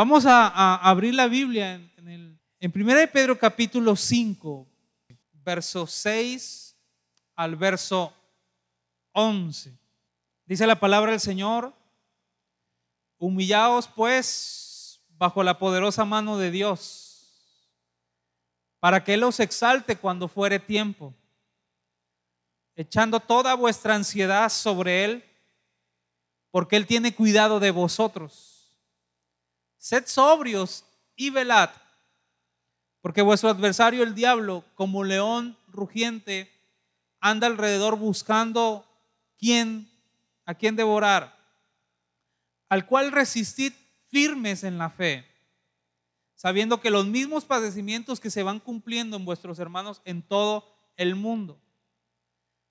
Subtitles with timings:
[0.00, 4.66] Vamos a, abrir la Biblia en, el, en 1 de Pedro capítulo 5,
[5.44, 6.74] verso 6
[7.36, 8.10] al verso
[9.12, 9.78] 11.
[10.46, 11.74] Dice la palabra del Señor,
[13.18, 17.68] humillaos pues bajo la poderosa mano de Dios,
[18.78, 21.12] para que Él os exalte cuando fuere tiempo,
[22.74, 25.24] echando toda vuestra ansiedad sobre Él,
[26.50, 28.59] porque Él tiene cuidado de vosotros.
[29.80, 30.84] Sed sobrios
[31.16, 31.70] y velad,
[33.00, 36.52] porque vuestro adversario el diablo, como león rugiente,
[37.18, 38.84] anda alrededor buscando
[39.38, 39.90] quién
[40.44, 41.34] a quien devorar,
[42.68, 43.72] al cual resistid
[44.08, 45.26] firmes en la fe,
[46.34, 51.14] sabiendo que los mismos padecimientos que se van cumpliendo en vuestros hermanos en todo el
[51.14, 51.58] mundo.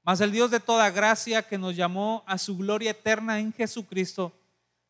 [0.04, 4.32] Mas el Dios de toda gracia que nos llamó a su gloria eterna en Jesucristo,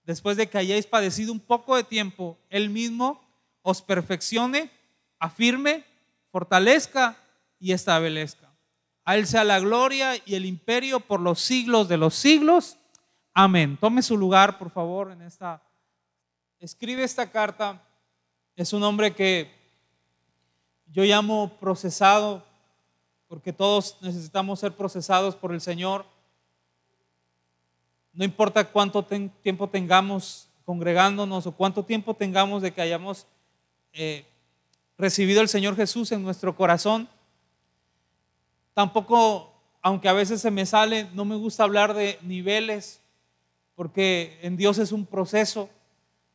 [0.06, 3.22] después de que hayáis padecido un poco de tiempo, Él mismo
[3.62, 4.72] os perfeccione,
[5.20, 5.86] afirme,
[6.32, 7.18] fortalezca
[7.60, 8.50] y establezca.
[9.06, 12.78] A Él sea la gloria y el imperio por los siglos de los siglos.
[13.34, 13.78] Amén.
[13.80, 15.62] Tome su lugar, por favor, en esta.
[16.60, 17.82] Escribe esta carta.
[18.56, 19.52] Es un hombre que
[20.88, 22.44] yo llamo procesado,
[23.28, 26.06] porque todos necesitamos ser procesados por el Señor.
[28.14, 33.26] No importa cuánto tiempo tengamos congregándonos o cuánto tiempo tengamos de que hayamos
[33.94, 34.26] eh,
[34.98, 37.08] recibido el Señor Jesús en nuestro corazón.
[38.74, 39.52] Tampoco,
[39.82, 43.02] aunque a veces se me sale, no me gusta hablar de niveles
[43.76, 45.70] porque en Dios es un proceso.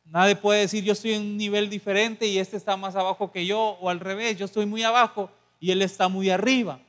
[0.05, 3.45] Nadie puede decir yo estoy en un nivel diferente y este está más abajo que
[3.45, 5.29] yo o al revés, yo estoy muy abajo
[5.59, 6.79] y él está muy arriba.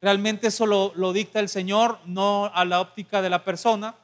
[0.00, 3.96] Realmente eso lo, dicta el Señor, no a la óptica de la persona,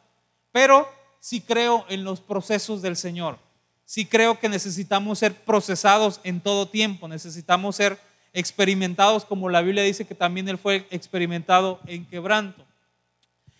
[0.56, 3.38] pero sí creo en los procesos del Señor.
[3.84, 8.00] Sí creo que necesitamos ser procesados en todo tiempo, necesitamos ser
[8.32, 12.64] experimentados como la Biblia dice que también él fue experimentado en quebranto.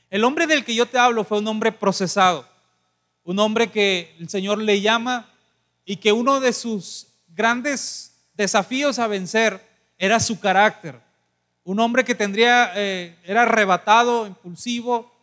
[0.08, 2.48] El hombre del que yo te hablo fue un hombre procesado,
[3.24, 5.28] un hombre que el Señor le llama
[5.84, 9.60] y que uno de sus grandes desafíos a vencer
[9.98, 10.98] era su carácter.
[11.62, 15.14] Un hombre que tendría, eh, era arrebatado, impulsivo,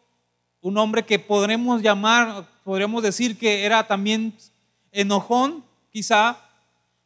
[0.64, 4.34] un hombre que podremos llamar, podríamos decir que era también
[4.94, 6.38] enojón, quizá,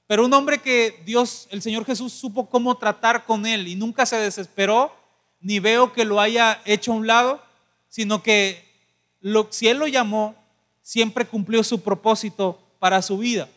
[0.05, 4.05] pero un hombre que Dios, el Señor Jesús, supo cómo tratar con él y nunca
[4.05, 4.95] se desesperó,
[5.41, 7.41] ni veo que lo haya hecho a un lado,
[7.89, 8.63] sino que
[9.49, 10.35] si Él lo llamó,
[10.83, 13.49] siempre cumplió su propósito para su vida.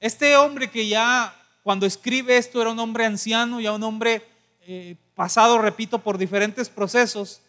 [0.00, 4.26] Este hombre que ya cuando escribe esto era un hombre anciano, ya un hombre
[4.62, 7.40] eh, pasado, repito, por diferentes procesos,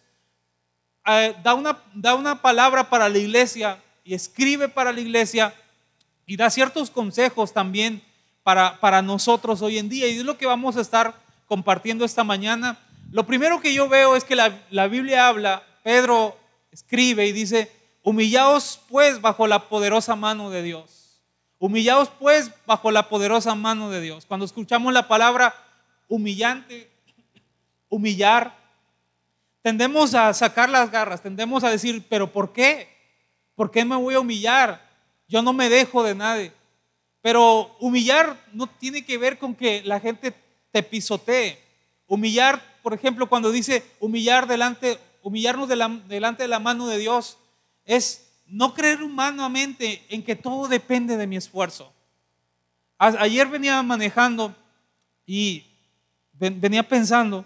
[1.06, 5.54] eh, da, una, da una palabra para la iglesia y escribe para la iglesia
[6.26, 8.02] y da ciertos consejos también
[8.44, 10.08] para, para nosotros hoy en día.
[10.08, 11.14] Y es lo que vamos a estar
[11.48, 12.78] compartiendo esta mañana.
[13.12, 16.36] Lo primero que yo veo es que la, la Biblia habla Pedro
[16.72, 17.72] escribe y dice,
[18.02, 21.22] humillaos pues bajo la poderosa mano de Dios.
[21.60, 24.26] Humillaos pues bajo la poderosa mano de Dios.
[24.26, 25.54] Cuando escuchamos la palabra
[26.08, 26.90] humillante,
[27.88, 28.58] humillar,
[29.66, 32.88] tendemos a sacar las garras, tendemos a decir, pero ¿por qué?
[33.56, 34.88] ¿Por qué me voy a humillar?
[35.28, 36.52] Yo no me dejo de nadie.
[37.20, 40.36] Pero humillar no tiene que ver con que la gente
[40.72, 41.58] te pisotee.
[42.06, 47.40] Humillar, por ejemplo, cuando dice humillar delante humillarnos delante de la mano de Dios
[47.86, 51.92] es no creer humanamente en que todo depende de mi esfuerzo.
[53.00, 54.54] Ayer venía manejando
[55.26, 55.64] y
[56.34, 57.44] venía pensando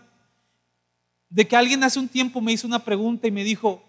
[1.29, 3.83] de que alguien hace un tiempo me hizo una pregunta y me dijo,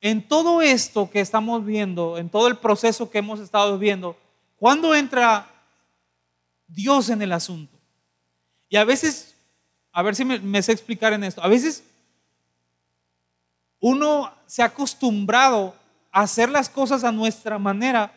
[0.00, 4.18] en todo esto que estamos viendo, en todo el proceso que hemos estado viendo,
[4.58, 5.48] ¿cuándo entra
[6.66, 7.78] Dios en el asunto?
[8.68, 9.34] Y a veces,
[9.92, 11.84] a ver si me, sé explicar en esto, a veces
[13.78, 15.74] uno se ha acostumbrado
[16.10, 18.12] a hacer las cosas a nuestra manera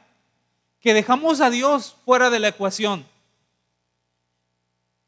[0.79, 3.05] que dejamos a Dios fuera de la ecuación.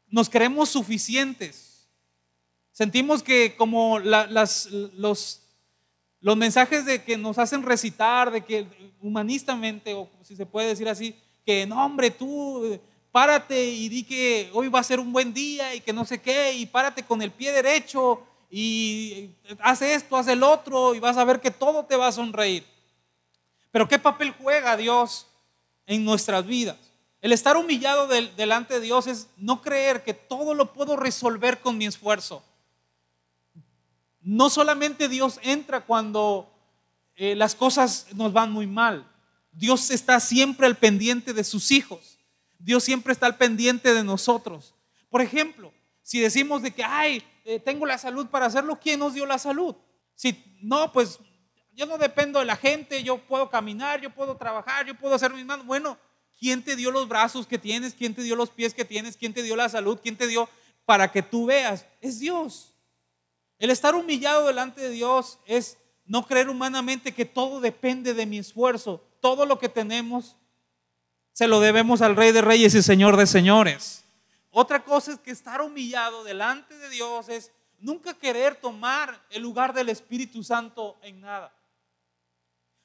[0.08, 1.67] Nos creemos suficientes.
[2.78, 4.68] Sentimos que como los,
[6.20, 8.68] los mensajes de que nos hacen recitar, de que
[9.00, 11.12] humanistamente, o si se puede decir así,
[11.44, 12.78] que no, hombre, tú
[13.10, 16.20] párate y di que hoy va a ser un buen día y que no sé
[16.20, 21.16] qué, y párate con el pie derecho y hace esto, hace el otro y vas
[21.16, 22.64] a ver que todo te va a sonreír.
[23.72, 25.26] Pero ¿qué papel juega Dios
[25.84, 26.76] en nuestras vidas?
[27.22, 31.76] El estar humillado delante de Dios es no creer que todo lo puedo resolver con
[31.76, 32.44] mi esfuerzo.
[34.28, 36.54] No solamente Dios entra cuando
[37.16, 39.10] eh, las cosas nos van muy mal.
[39.52, 42.18] Dios está siempre al pendiente de sus hijos.
[42.58, 44.74] Dios siempre está al pendiente de nosotros.
[45.08, 45.72] Por ejemplo,
[46.02, 49.38] si decimos de que, ay, eh, tengo la salud para hacerlo, ¿quién nos dio la
[49.38, 49.74] salud?
[50.14, 51.18] Si no, pues
[51.72, 55.32] yo no dependo de la gente, yo puedo caminar, yo puedo trabajar, yo puedo hacer
[55.32, 55.64] mis manos.
[55.64, 55.96] Bueno,
[56.38, 57.94] ¿quién te dio los brazos que tienes?
[57.94, 59.16] ¿Quién te dio los pies que tienes?
[59.16, 59.98] ¿Quién te dio la salud?
[60.02, 60.50] ¿Quién te dio
[60.84, 61.86] para que tú veas?
[62.02, 62.74] Es Dios.
[63.58, 68.38] El estar humillado delante de Dios es no creer humanamente que todo depende de mi
[68.38, 69.04] esfuerzo.
[69.20, 70.36] Todo lo que tenemos
[71.32, 74.04] se lo debemos al Rey de Reyes y Señor de Señores.
[74.50, 79.74] Otra cosa es que estar humillado delante de Dios es nunca querer tomar el lugar
[79.74, 81.52] del Espíritu Santo en nada.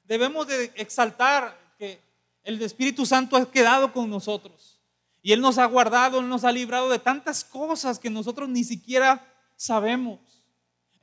[0.04, 2.02] Debemos de exaltar que
[2.44, 4.80] el Espíritu Santo ha quedado con nosotros
[5.22, 8.64] y Él nos ha guardado, Él nos ha librado de tantas cosas que nosotros ni
[8.64, 9.25] siquiera
[9.56, 10.20] sabemos.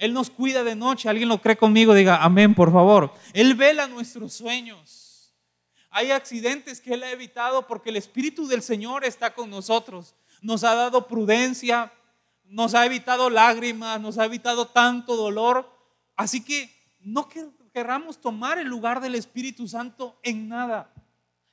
[0.00, 1.10] Él nos cuida de noche.
[1.10, 1.92] ¿Alguien lo cree conmigo?
[1.92, 3.12] Diga amén, por favor.
[3.34, 5.34] Él vela nuestros sueños.
[5.90, 10.14] Hay accidentes que Él ha evitado porque el Espíritu del Señor está con nosotros.
[10.40, 11.92] Nos ha dado prudencia,
[12.44, 15.70] nos ha evitado lágrimas, nos ha evitado tanto dolor.
[16.16, 17.28] Así que no
[17.74, 20.90] querramos tomar el lugar del Espíritu Santo en nada.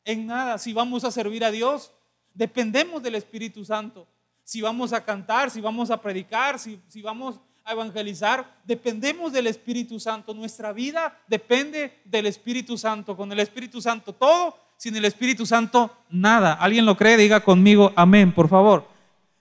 [0.05, 0.57] En nada.
[0.57, 1.91] Si vamos a servir a Dios,
[2.33, 4.07] dependemos del Espíritu Santo.
[4.45, 7.41] Si vamos a cantar, si vamos a predicar, si, si vamos
[7.73, 10.33] evangelizar, dependemos del Espíritu Santo.
[10.33, 13.15] Nuestra vida depende del Espíritu Santo.
[13.15, 16.53] Con el Espíritu Santo todo, sin el Espíritu Santo nada.
[16.53, 17.17] ¿Alguien lo cree?
[17.17, 18.87] Diga conmigo, amén, por favor.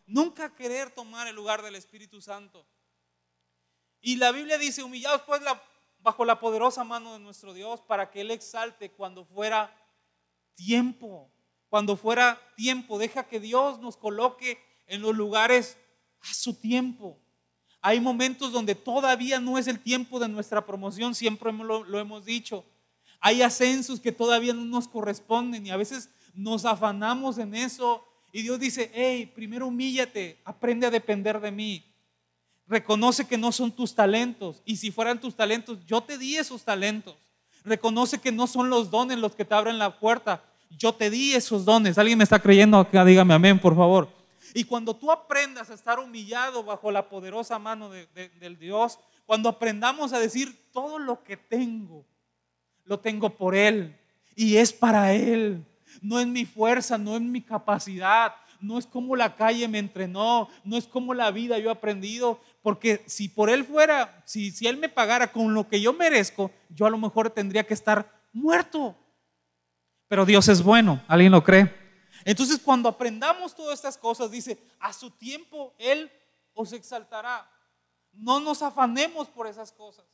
[0.06, 2.66] Nunca querer tomar el lugar del Espíritu Santo.
[4.00, 5.40] Y la Biblia dice, humillados pues
[5.98, 9.74] bajo la poderosa mano de nuestro Dios para que Él exalte cuando fuera
[10.54, 11.30] tiempo.
[11.68, 15.76] Cuando fuera tiempo, deja que Dios nos coloque en los lugares
[16.20, 17.20] a su tiempo.
[17.86, 22.24] Hay momentos donde todavía no es el tiempo de nuestra promoción, siempre lo, lo hemos
[22.24, 22.64] dicho.
[23.20, 28.04] Hay ascensos que todavía no nos corresponden y a veces nos afanamos en eso.
[28.32, 31.84] Y Dios dice, hey, primero humíllate, aprende a depender de mí.
[32.66, 34.62] Reconoce que no son tus talentos.
[34.64, 37.14] Y si fueran tus talentos, yo te di esos talentos.
[37.64, 40.42] Reconoce que no son los dones los que te abren la puerta.
[40.76, 41.98] Yo te di esos dones.
[41.98, 43.04] ¿Alguien me está creyendo acá?
[43.04, 44.15] Dígame amén, por favor.
[44.54, 48.06] Y cuando tú aprendas a estar humillado bajo la poderosa mano de,
[48.40, 52.04] del Dios, cuando aprendamos a decir, todo lo que tengo,
[52.84, 53.96] lo tengo por Él
[54.34, 55.64] y es para Él.
[56.00, 60.48] No es mi fuerza, no es mi capacidad, no es como la calle me entrenó,
[60.64, 64.66] no es como la vida yo he aprendido, porque si por Él fuera, si, si
[64.66, 68.12] Él me pagara con lo que yo merezco, yo a lo mejor tendría que estar
[68.32, 68.94] muerto.
[70.08, 71.85] Pero Dios es bueno, ¿alguien lo cree?
[72.26, 76.10] Entonces cuando aprendamos todas estas cosas, dice, a su tiempo Él
[76.54, 77.48] os exaltará.
[78.12, 80.04] No nos afanemos por esas cosas.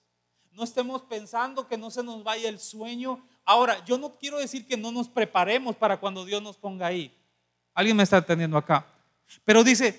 [0.52, 3.24] No estemos pensando que no se nos vaya el sueño.
[3.46, 7.10] Ahora, yo no quiero decir que no nos preparemos para cuando Dios nos ponga ahí.
[7.72, 8.86] Alguien me está entendiendo acá.
[9.42, 9.98] Pero dice,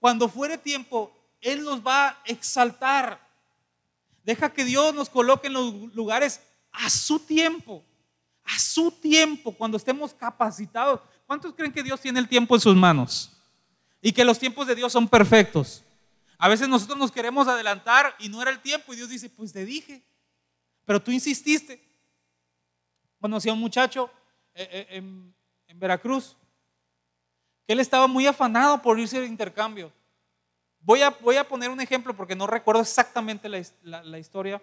[0.00, 3.20] cuando fuere tiempo, Él nos va a exaltar.
[4.24, 6.40] Deja que Dios nos coloque en los lugares
[6.72, 7.84] a su tiempo.
[8.42, 11.00] A su tiempo, cuando estemos capacitados.
[11.26, 13.32] ¿Cuántos creen que Dios tiene el tiempo en sus manos?
[14.00, 15.82] Y que los tiempos de Dios son perfectos.
[16.38, 19.52] A veces nosotros nos queremos adelantar y no era el tiempo y Dios dice, pues
[19.52, 20.02] te dije,
[20.84, 21.82] pero tú insististe.
[23.20, 24.10] Conocí a un muchacho
[24.54, 25.34] eh, eh, en,
[25.78, 26.36] Veracruz
[27.66, 29.92] que él estaba muy afanado por irse de intercambio.
[30.80, 34.62] Voy a, voy a poner un ejemplo porque no recuerdo exactamente la, la historia,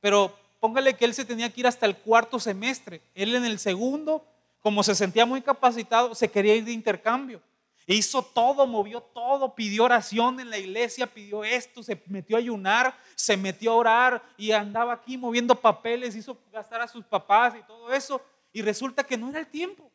[0.00, 3.00] pero póngale que él se tenía que ir hasta el cuarto semestre.
[3.14, 4.24] Él en el segundo
[4.62, 7.42] como se sentía muy capacitado, se quería ir de intercambio.
[7.86, 12.96] Hizo todo, movió todo, pidió oración en la iglesia, pidió esto, se metió a ayunar,
[13.16, 17.62] se metió a orar y andaba aquí moviendo papeles, hizo gastar a sus papás y
[17.64, 18.22] todo eso.
[18.52, 19.90] Y resulta que no era el tiempo.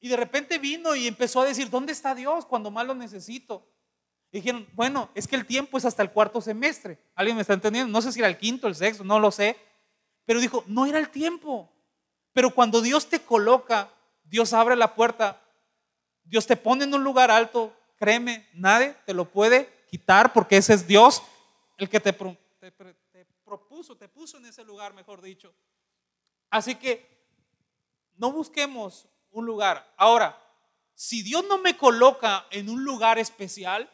[0.00, 3.64] Y de repente vino y empezó a decir, ¿dónde está Dios cuando más lo necesito?
[4.32, 6.98] Y dijeron, bueno, es que el tiempo es hasta el cuarto semestre.
[7.14, 7.92] ¿Alguien me está entendiendo?
[7.92, 9.56] No sé si era el quinto, el sexto, no lo sé.
[10.24, 11.70] Pero dijo, no era el tiempo.
[12.32, 13.90] Pero cuando Dios te coloca,
[14.24, 15.40] Dios abre la puerta,
[16.24, 20.74] Dios te pone en un lugar alto, créeme, nadie te lo puede quitar porque ese
[20.74, 21.22] es Dios
[21.76, 22.12] el que te,
[23.44, 25.52] propuso, te puso en ese lugar, mejor dicho.
[26.50, 27.08] Así que
[28.16, 29.92] no busquemos un lugar.
[29.96, 30.38] Ahora,
[30.94, 33.90] si Dios no me coloca en un lugar especial,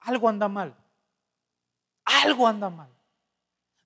[0.00, 0.76] algo anda mal.
[2.04, 2.90] Algo anda mal.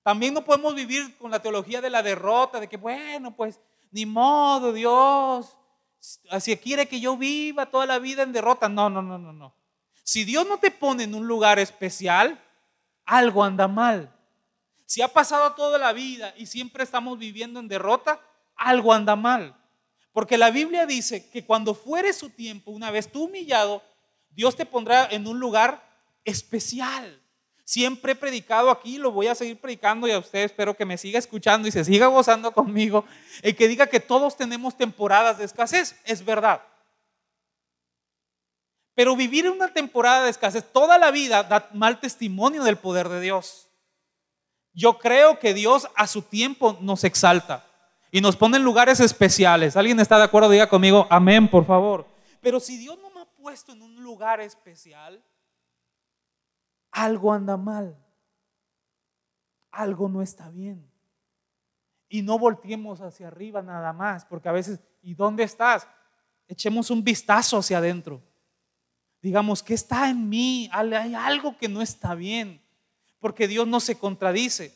[0.01, 3.59] También no podemos vivir con la teología de la derrota, de que, bueno, pues
[3.95, 5.55] ni modo, Dios,
[6.29, 8.67] así quiere que yo viva toda la vida en derrota.
[8.67, 9.55] No, no, no, no, no.
[10.03, 12.37] Si Dios no te pone en un lugar especial,
[13.05, 14.13] algo anda mal.
[14.85, 18.19] Si ha pasado toda la vida y siempre estamos viviendo en derrota,
[18.57, 19.55] algo anda mal.
[20.11, 23.81] Porque la Biblia dice que cuando fuere su tiempo, una vez tú humillado,
[24.29, 25.81] Dios te pondrá en un lugar
[26.25, 27.23] especial.
[27.65, 30.99] Siempre he predicado aquí, lo voy a seguir predicando y a usted espero que me
[30.99, 33.05] siga escuchando y se siga gozando conmigo.
[33.41, 36.61] El que diga que todos tenemos temporadas de escasez, es verdad.
[38.93, 43.19] Pero vivir una temporada de escasez toda la vida da mal testimonio del poder de
[43.19, 43.67] Dios.
[44.71, 47.65] Yo creo que Dios a su tiempo nos exalta
[48.11, 49.75] y nos pone en lugares especiales.
[49.75, 50.49] ¿Alguien está de acuerdo?
[50.49, 52.05] Diga conmigo, amén, por favor.
[52.41, 55.19] Pero si Dios no me ha puesto en un lugar especial,
[57.03, 57.97] algo anda mal.
[59.71, 60.89] Algo no está bien.
[62.07, 65.87] Y no volteemos hacia arriba nada más, porque a veces, ¿y dónde estás?
[66.47, 68.21] Echemos un vistazo hacia adentro
[69.25, 70.69] digamos, que está en mí?
[70.71, 72.61] Hay algo que no está bien,
[73.19, 74.71] porque Dios no se contradice.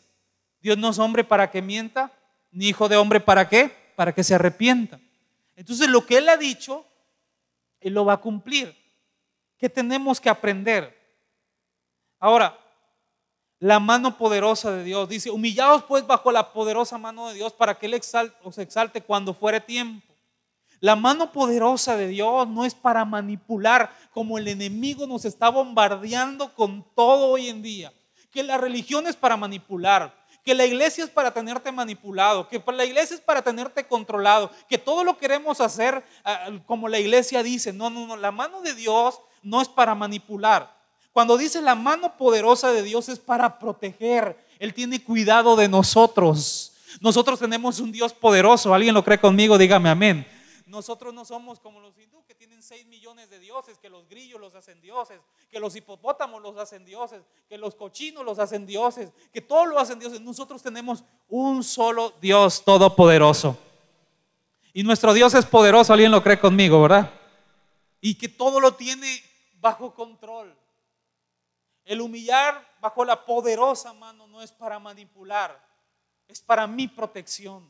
[0.59, 2.11] Dios no es hombre para que mienta,
[2.49, 4.99] ni hijo de hombre para qué, para que se arrepienta.
[5.55, 6.83] Entonces lo que Él ha dicho,
[7.79, 8.75] Él lo va a cumplir.
[9.59, 10.98] ¿Qué tenemos que aprender?
[12.19, 12.57] Ahora,
[13.59, 17.75] la mano poderosa de Dios dice, humillados pues bajo la poderosa mano de Dios para
[17.75, 18.01] que Él
[18.43, 20.05] os exalte cuando fuere tiempo.
[20.81, 26.53] La mano poderosa de Dios no es para manipular como el enemigo nos está bombardeando
[26.53, 27.91] con todo hoy en día.
[28.31, 32.85] Que la religión es para manipular, que la iglesia es para tenerte manipulado, que la
[32.85, 37.73] iglesia es para tenerte controlado, que todo lo queremos hacer ah, como la iglesia dice.
[37.73, 40.78] No, no, no, la mano de Dios no es para manipular.
[41.19, 44.41] Cuando dice la mano poderosa de Dios es para proteger.
[44.57, 46.71] Él tiene cuidado de nosotros.
[47.01, 48.73] Nosotros tenemos un Dios poderoso.
[48.73, 49.57] ¿Alguien lo cree conmigo?
[49.57, 50.25] Dígame amén.
[50.65, 54.39] Nosotros no somos como los hindú que tienen 6 millones de dioses, que los grillos
[54.39, 55.19] los hacen dioses,
[55.51, 59.77] que los hipopótamos los hacen dioses, que los cochinos los hacen dioses, que todos lo
[59.77, 60.21] hacen dioses.
[60.21, 63.57] Nosotros tenemos un solo Dios todopoderoso.
[64.71, 67.11] Y nuestro Dios es poderoso, alguien lo cree conmigo, ¿verdad?
[67.99, 69.21] Y que todo lo tiene
[69.59, 70.55] bajo control.
[71.89, 75.59] El humillar bajo la poderosa mano no es para manipular,
[76.27, 77.67] es para mi protección.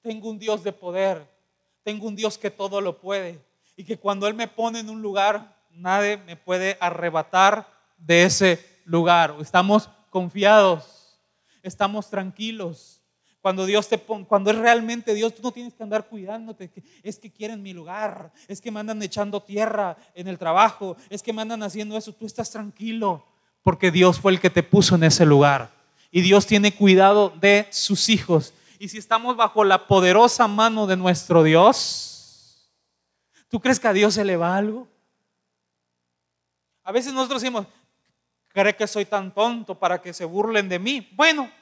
[0.00, 1.40] Tengo un Dios de poder
[1.82, 3.42] tengo un Dios que todo lo puede
[3.76, 8.82] y que cuando Él me pone en un lugar, nadie me puede arrebatar de ese
[8.84, 9.34] lugar.
[9.40, 11.18] Estamos confiados,
[11.62, 13.02] estamos tranquilos.
[13.40, 16.70] Cuando Dios te pone, cuando es realmente Dios, tú no tienes que andar cuidándote.
[17.02, 21.22] Es que quieren mi lugar, es que me andan echando tierra en el trabajo, es
[21.22, 22.12] que me andan haciendo eso.
[22.12, 23.24] Tú estás tranquilo
[23.62, 25.70] porque Dios fue el que te puso en ese lugar.
[26.10, 30.96] Y Dios tiene cuidado de sus hijos y si estamos bajo la poderosa mano de
[30.96, 32.66] nuestro Dios,
[33.50, 34.88] ¿tú crees que a Dios se le va algo?
[36.82, 37.66] A veces nosotros decimos,
[38.48, 41.06] ¿cree que soy tan tonto para que se burlen de mí?
[41.12, 41.52] Bueno,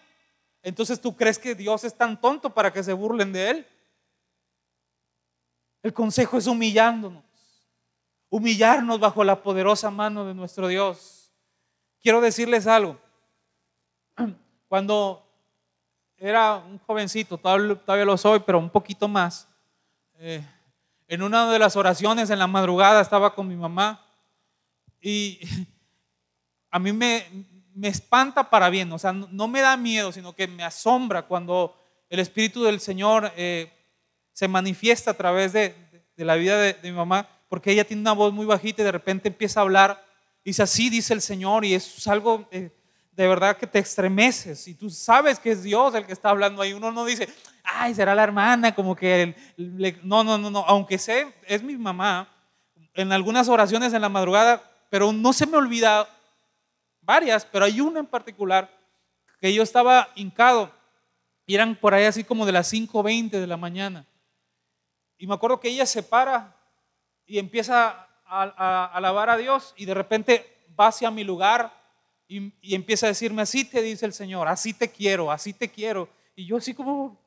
[0.62, 3.66] entonces tú crees que Dios es tan tonto para que se burlen de Él.
[5.82, 7.24] El consejo es humillándonos,
[8.30, 11.17] humillarnos bajo la poderosa mano de nuestro Dios.
[12.02, 12.98] Quiero decirles algo.
[14.68, 15.24] Cuando
[16.16, 19.48] era un jovencito, todavía, lo soy, pero un poquito más.
[20.18, 20.44] Eh,
[21.06, 24.04] en una de las oraciones en la madrugada estaba con mi mamá
[25.00, 25.40] y
[26.70, 27.24] a mí me,
[27.78, 31.76] me espanta para bien, o sea, no, me da miedo, sino que me asombra cuando
[32.10, 33.72] el Espíritu del Señor eh,
[34.32, 35.76] se manifiesta a través de,
[36.16, 39.28] la vida de, mi mamá, porque ella tiene una voz muy bajita y de repente
[39.28, 40.04] empieza a hablar.
[40.48, 42.70] Dice, así dice el Señor, y es algo eh,
[43.12, 46.62] de verdad que te estremeces y tú sabes que es Dios el que está hablando
[46.62, 46.72] ahí.
[46.72, 47.28] Uno no dice,
[47.62, 49.36] ay, será la hermana, como que...
[49.58, 50.64] no, no, no, no.
[50.66, 52.34] Aunque sé, es mi mamá,
[52.94, 56.08] en algunas oraciones en la madrugada, pero no se me olvida
[57.02, 58.74] varias, pero hay una en particular
[59.42, 60.72] que yo estaba hincado
[61.44, 64.06] y eran por ahí así como de las 5.20 de la mañana.
[65.18, 66.56] Y me acuerdo que ella se para
[67.26, 70.46] y empieza a, a alabar a Dios y de repente
[70.78, 71.72] va hacia mi lugar
[72.28, 76.08] y, empieza a decirme, así te dice el Señor, así te quiero, así te quiero.
[76.36, 77.18] Y yo así como,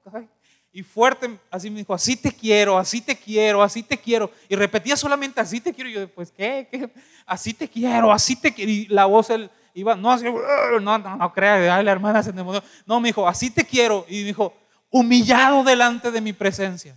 [0.71, 4.29] y fuerte, así me dijo, así te quiero, así te quiero, así te quiero.
[4.47, 5.89] Y repetía solamente, así te quiero.
[5.89, 6.67] Y yo, pues, ¿qué?
[6.71, 6.89] ¿Qué?
[7.25, 8.71] Así te quiero, así te quiero.
[8.71, 12.31] Y la voz él iba, no, así, no, no, no crea, ay, la hermana se
[12.31, 12.63] demonió.
[12.85, 14.05] No, me dijo, así te quiero.
[14.07, 14.53] Y me dijo,
[14.91, 16.95] humillado delante de mi presencia.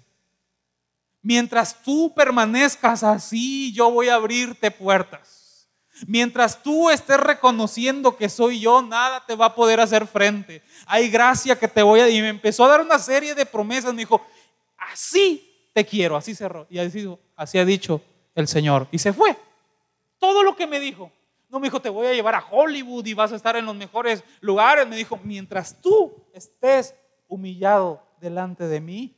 [1.25, 5.71] Mientras tú permanezcas así, yo voy a abrirte puertas.
[6.07, 10.63] Mientras tú estés reconociendo que soy yo, nada te va a poder hacer frente.
[10.85, 12.11] Hay gracia que te voy a...
[12.11, 13.95] Y me empezó a dar una serie de promesas.
[13.95, 14.21] Me dijo,
[14.77, 16.15] así te quiero.
[16.15, 16.67] Así cerró.
[16.69, 18.03] Y así, así ha dicho
[18.35, 18.87] el Señor.
[18.91, 19.35] Y se fue.
[20.19, 21.11] Todo lo que me dijo.
[21.49, 23.75] No me dijo, te voy a llevar a Hollywood y vas a estar en los
[23.75, 24.87] mejores lugares.
[24.87, 26.95] Me dijo, mientras tú estés
[27.29, 29.17] humillado delante de mí,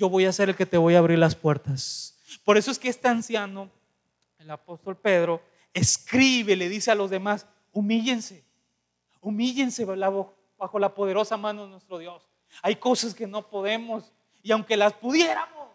[0.00, 2.18] yo voy a ser el que te voy a abrir las puertas.
[2.42, 3.68] Por eso es que este anciano,
[4.38, 5.42] el apóstol Pedro,
[5.74, 8.42] escribe, le dice a los demás, humíllense,
[9.20, 12.26] humíllense bajo la poderosa mano de nuestro Dios.
[12.62, 14.10] Hay cosas que no podemos
[14.42, 15.68] y aunque las pudiéramos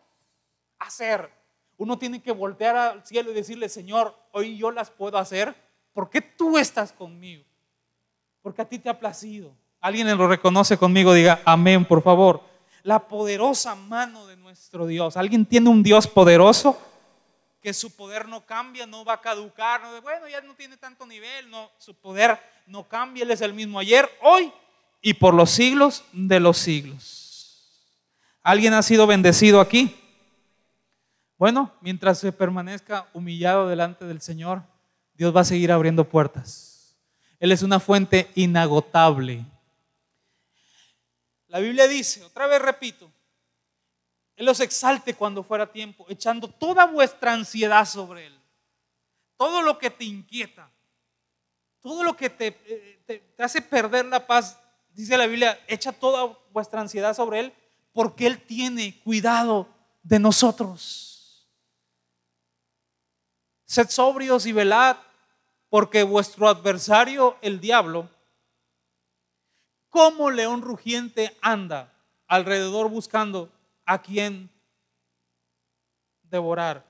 [0.79, 1.29] hacer,
[1.77, 5.55] uno tiene que voltear al cielo y decirle, Señor, hoy yo las puedo hacer
[5.93, 7.43] porque tú estás conmigo,
[8.41, 9.53] porque a ti te ha placido.
[9.79, 12.54] Alguien lo reconoce conmigo, diga amén, por favor.
[12.85, 15.17] La poderosa mano de nuestro Dios.
[15.17, 16.79] ¿Alguien tiene un Dios poderoso?
[17.59, 19.81] Que su poder no cambia, no va a caducar.
[19.81, 21.49] No, bueno, ya no tiene tanto nivel.
[21.49, 23.23] No, su poder no cambia.
[23.23, 24.53] Él es el mismo ayer, hoy
[25.01, 27.73] y por los siglos de los siglos.
[28.43, 29.99] ¿Alguien ha sido bendecido aquí?
[31.39, 34.61] Bueno, mientras se permanezca humillado delante del Señor,
[35.15, 36.95] Dios va a seguir abriendo puertas.
[37.39, 39.43] Él es una fuente inagotable
[41.55, 43.09] la Biblia dice, otra vez repito,
[44.35, 48.37] Él los exalte cuando fuera tiempo, echando toda vuestra ansiedad sobre Él.
[49.37, 50.69] Todo lo que te inquieta,
[51.79, 54.59] todo lo que te, te, hace perder la paz,
[54.89, 57.53] dice la Biblia, echa toda vuestra ansiedad sobre Él
[57.93, 59.69] porque Él tiene cuidado
[60.03, 61.47] de nosotros.
[63.63, 64.97] Sed sobrios y velad,
[65.69, 68.09] porque vuestro adversario, el diablo,
[69.95, 71.93] como león rugiente anda
[72.27, 73.49] alrededor buscando
[73.85, 74.49] a quien
[76.21, 76.85] devorar.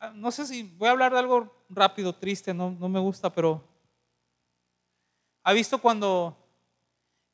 [0.00, 3.62] Ah, no sé si voy a hablar de algo rápido, triste, no, me gusta, pero
[5.44, 6.36] ¿ha visto cuando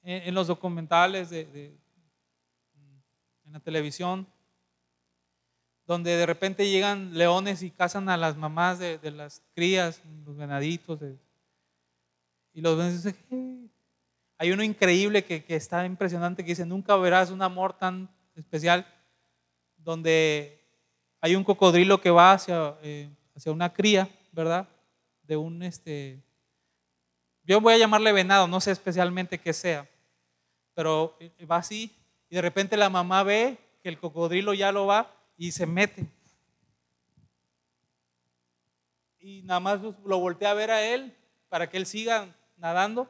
[0.02, 1.74] en, los documentales de,
[3.46, 4.26] en la televisión,
[5.86, 11.00] donde de repente llegan leones y cazan a las mamás de, las crías, los venaditos,
[12.52, 13.71] y los ven y dicen,
[14.42, 18.84] hay uno increíble que, está impresionante que dice, nunca verás un amor tan especial
[19.76, 20.60] donde
[21.20, 24.68] hay un cocodrilo que va hacia, eh, hacia una cría, ¿verdad?
[25.22, 26.24] De un, este,
[27.44, 29.88] yo voy a llamarle venado, no sé especialmente qué sea,
[30.74, 31.92] pero eh, va así
[32.28, 36.08] y de repente la mamá ve que el cocodrilo ya lo va y se mete.
[39.20, 41.16] Y nada más lo voltea a ver a él
[41.48, 43.08] para que él siga nadando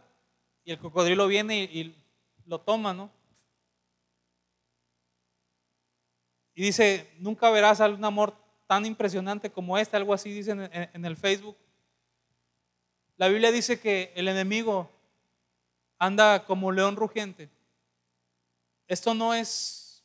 [0.64, 1.96] y el cocodrilo viene y,
[2.46, 3.11] lo toma, ¿no?
[6.55, 8.35] Y dice, nunca verás un amor
[8.66, 11.57] tan impresionante como este, algo así dice en, el Facebook.
[13.16, 14.90] La Biblia dice que el enemigo
[15.98, 17.48] anda como león rugiente.
[18.88, 20.03] Esto no es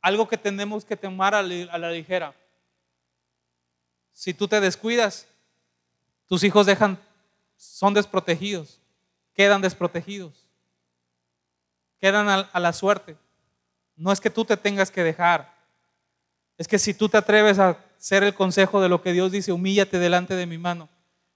[0.00, 2.34] algo que tenemos que tomar a la ligera.
[4.12, 5.28] Si tú te descuidas,
[6.26, 6.98] tus hijos dejan
[7.58, 8.80] son desprotegidos,
[9.34, 10.48] quedan desprotegidos,
[11.98, 13.18] quedan a, la suerte.
[13.96, 15.54] No es que tú te tengas que dejar,
[16.56, 19.52] es que si tú te atreves a ser el consejo de lo que Dios dice,
[19.52, 20.88] humíllate delante de mi mano,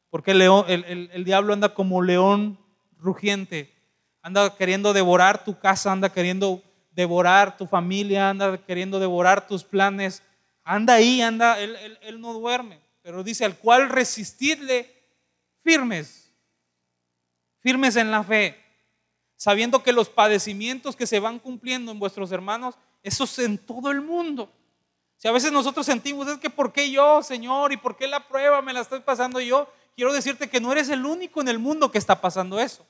[0.08, 2.58] porque el, león, el diablo anda como león
[2.98, 3.74] rugiente,
[4.22, 10.22] anda queriendo devorar tu casa, anda queriendo devorar tu familia, anda queriendo devorar tus planes,
[10.64, 15.01] anda ahí, anda, él, él, no duerme, pero dice, al cual resistirle
[15.62, 16.32] firmes,
[17.60, 18.56] firmes en la fe,
[19.36, 24.00] sabiendo que los padecimientos que se van cumpliendo en vuestros hermanos, esos en todo el
[24.00, 24.52] mundo.
[25.16, 27.72] Si a veces nosotros sentimos, es que ¿por qué yo, Señor?
[27.72, 29.68] ¿Y por qué la prueba me la estoy pasando yo?
[29.94, 32.84] Quiero decirte que no eres el único en el mundo que está pasando eso.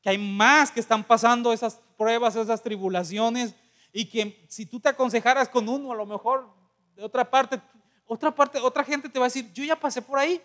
[0.00, 3.54] Que hay más que están pasando esas pruebas, esas tribulaciones.
[3.92, 6.48] Y que si tú te aconsejaras con uno, a lo mejor
[6.94, 7.60] de otra parte,
[8.06, 10.40] otra parte, otra gente te va a decir, yo ya pasé por ahí.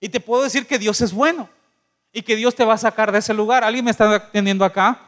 [0.00, 1.48] Y te puedo decir que Dios es bueno
[2.12, 3.64] y que Dios te va a sacar de ese lugar.
[3.64, 5.00] ¿Alguien me está teniendo acá?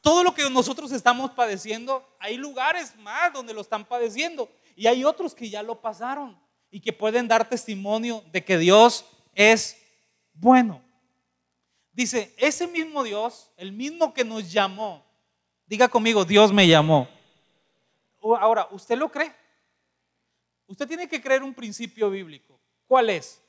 [0.00, 5.04] Todo lo que nosotros estamos padeciendo, hay lugares más donde lo están padeciendo y hay
[5.04, 6.38] otros que ya lo pasaron
[6.70, 9.76] y que pueden dar testimonio de que Dios es
[10.34, 10.82] bueno.
[11.92, 15.04] Dice, ese mismo Dios, el mismo que nos llamó,
[15.66, 17.08] diga conmigo, Dios me llamó.
[18.22, 19.32] Ahora, ¿usted lo cree?
[20.66, 22.58] Usted tiene que creer un principio bíblico.
[22.86, 23.40] ¿Cuál es?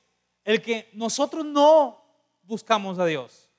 [0.48, 2.02] El que nosotros no
[2.44, 3.50] buscamos a Dios.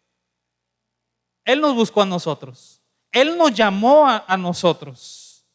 [1.45, 2.81] Él nos buscó a nosotros.
[3.13, 5.47] Él nos llamó a, nosotros.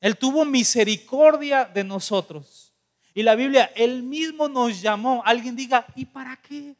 [0.00, 2.74] Él tuvo misericordia de nosotros.
[3.14, 5.22] Y la Biblia, Él mismo nos llamó.
[5.24, 6.74] Alguien diga, ¿y para qué?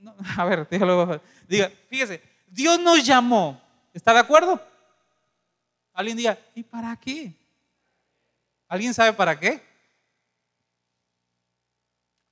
[0.36, 1.20] a ver, dígalo.
[1.46, 3.62] Diga, fíjese, Dios nos llamó.
[3.94, 4.60] ¿Está de acuerdo?
[5.92, 7.32] Alguien diga, ¿y para qué?
[8.66, 9.65] ¿Alguien sabe para qué?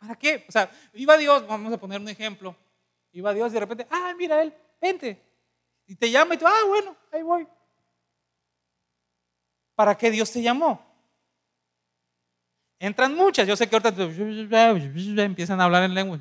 [0.07, 0.45] ¿Para qué?
[0.49, 2.55] O sea, iba Dios, vamos a poner un ejemplo.
[3.13, 5.23] Iba Dios y de repente, ah, mira él, vente.
[5.87, 7.47] Y te llama y tú, ah, bueno, ahí voy.
[9.75, 10.85] ¿Para qué Dios te llamó?
[12.79, 16.19] Entran muchas, yo sé que ahorita empiezan a hablar en lengua.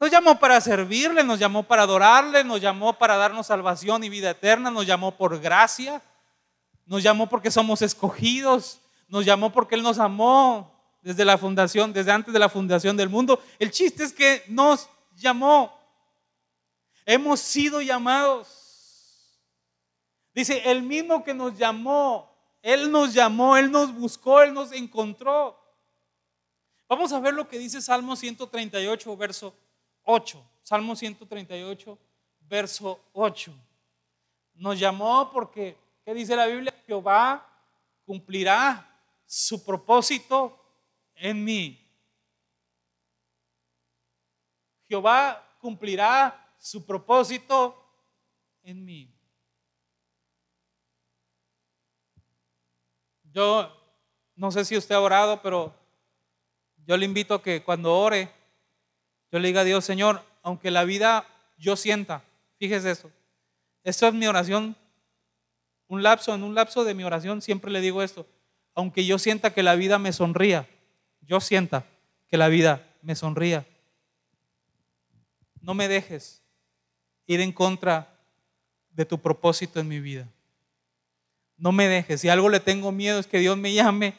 [0.00, 4.30] Nos llamó para servirle, nos llamó para adorarle, nos llamó para darnos salvación y vida
[4.30, 6.02] eterna, nos llamó por gracia,
[6.86, 12.10] nos llamó porque somos escogidos, nos llamó porque Él nos amó desde la fundación, desde
[12.10, 13.40] antes de la fundación del mundo.
[13.58, 15.78] El chiste es que nos llamó.
[17.04, 19.40] Hemos sido llamados.
[20.34, 25.60] Dice, el mismo que nos llamó, Él nos llamó, Él nos buscó, Él nos encontró.
[26.88, 29.54] Vamos a ver lo que dice Salmo 138, verso
[30.04, 30.42] 8.
[30.62, 31.98] Salmo 138,
[32.40, 33.52] verso 8.
[34.54, 36.74] Nos llamó porque, ¿qué dice la Biblia?
[36.86, 37.46] Jehová
[38.06, 38.93] cumplirá
[39.34, 40.56] su propósito
[41.16, 41.84] en mí.
[44.86, 47.76] Jehová cumplirá su propósito
[48.62, 49.12] en mí.
[53.24, 53.76] Yo
[54.36, 55.74] no sé si usted ha orado, pero
[56.86, 58.32] yo le invito a que cuando ore,
[59.32, 61.26] yo le diga a Dios, Señor, aunque la vida
[61.58, 62.22] yo sienta,
[62.56, 63.10] fíjese eso,
[63.82, 64.76] esto es mi oración,
[65.88, 68.28] un lapso, en un lapso de mi oración siempre le digo esto,
[68.74, 70.68] aunque yo sienta que la vida me sonría,
[71.20, 71.86] yo sienta
[72.28, 73.66] que la vida me sonría.
[75.60, 76.42] No me dejes
[77.26, 78.18] ir en contra
[78.90, 80.28] de tu propósito en mi vida.
[81.56, 82.20] No me dejes.
[82.20, 84.14] Si algo le tengo miedo es que Dios me llame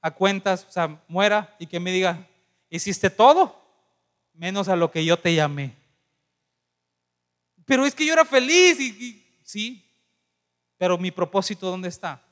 [0.00, 2.26] a cuentas, o sea, muera y que me diga,
[2.70, 3.60] hiciste todo,
[4.32, 5.74] menos a lo que yo te llamé.
[7.64, 9.84] Pero es que yo era feliz y, sí,
[10.76, 12.22] pero mi propósito, ¿dónde está?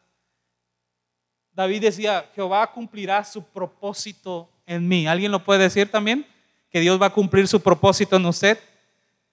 [1.57, 5.07] David decía, Jehová cumplirá su propósito en mí.
[5.07, 6.27] ¿Alguien lo puede decir también?
[6.71, 8.61] Que Dios va a cumplir su propósito en usted.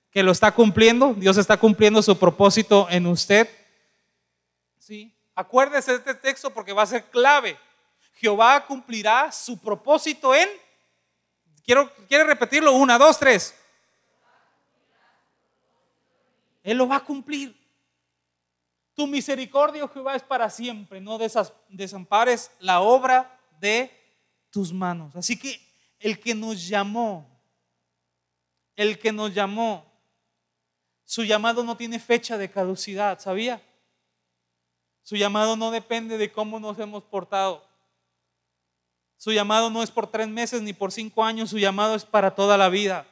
[0.10, 1.14] Que lo está cumpliendo.
[1.16, 3.50] Dios está cumpliendo su propósito en usted.
[4.80, 5.14] Sí.
[5.36, 7.58] Acuérdese de este texto porque va a ser clave.
[8.16, 10.48] Jehová cumplirá su propósito en.
[11.66, 12.72] Quiero, ¿Quiere repetirlo?
[12.72, 13.54] Una, dos, tres.
[16.64, 17.54] Él lo va a cumplir.
[18.96, 21.02] Tu misericordia, Jehová, es para siempre.
[21.02, 21.18] No
[21.70, 23.92] desampares la obra de
[24.52, 25.16] tus manos.
[25.16, 25.60] Así que
[26.00, 27.28] el que nos llamó,
[28.76, 29.92] el que nos llamó,
[31.06, 33.62] su llamado no tiene fecha de caducidad, ¿sabía?
[35.02, 37.68] Su llamado no depende de cómo nos hemos portado.
[39.18, 42.36] Su llamado no es por tres meses ni por cinco años, su llamado es para
[42.36, 43.08] toda la vida.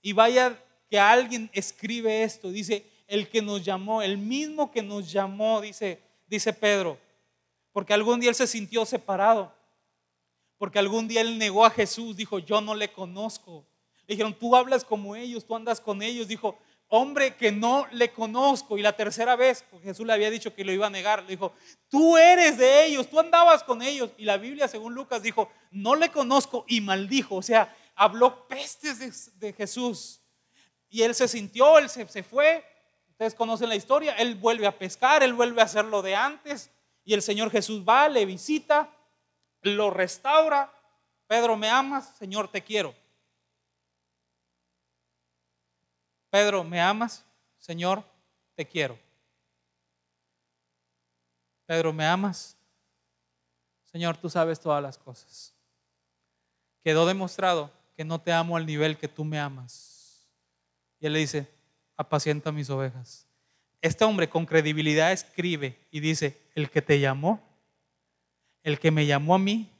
[0.00, 0.56] Y vaya
[0.88, 6.00] que alguien escribe esto, dice, el que nos llamó, el mismo que nos llamó, dice,
[6.26, 6.98] dice Pedro,
[7.72, 9.52] porque algún día él se sintió separado,
[10.58, 13.64] porque algún día él negó a Jesús, dijo, yo no le conozco.
[14.06, 18.12] Le dijeron, tú hablas como ellos, tú andas con ellos, dijo, hombre que no le
[18.12, 18.76] conozco.
[18.76, 21.30] Y la tercera vez, porque Jesús le había dicho que lo iba a negar, le
[21.30, 21.52] dijo,
[21.88, 24.10] tú eres de ellos, tú andabas con ellos.
[24.18, 28.98] Y la Biblia, según Lucas, dijo, no le conozco y maldijo, o sea, habló pestes
[28.98, 30.20] de, de Jesús.
[30.90, 32.64] Y él se sintió, él se, se fue,
[33.18, 36.70] Ustedes conocen la historia, él vuelve a pescar, él vuelve a hacer lo de antes
[37.02, 38.94] y el Señor Jesús va, le visita,
[39.62, 40.72] lo restaura.
[41.26, 42.14] Pedro, ¿me amas?
[42.16, 42.94] Señor, te quiero.
[46.30, 47.24] Pedro, ¿me amas?
[47.56, 48.04] Señor,
[48.54, 48.96] te quiero.
[51.66, 52.56] Pedro, ¿me amas?
[53.86, 55.52] Señor, tú sabes todas las cosas.
[56.84, 60.24] Quedó demostrado que no te amo al nivel que tú me amas.
[61.00, 61.57] Y él le dice,
[61.98, 63.26] apacienta mis ovejas.
[63.82, 67.42] Este hombre con credibilidad escribe y dice, el que te llamó,
[68.62, 69.70] el que me llamó a mí,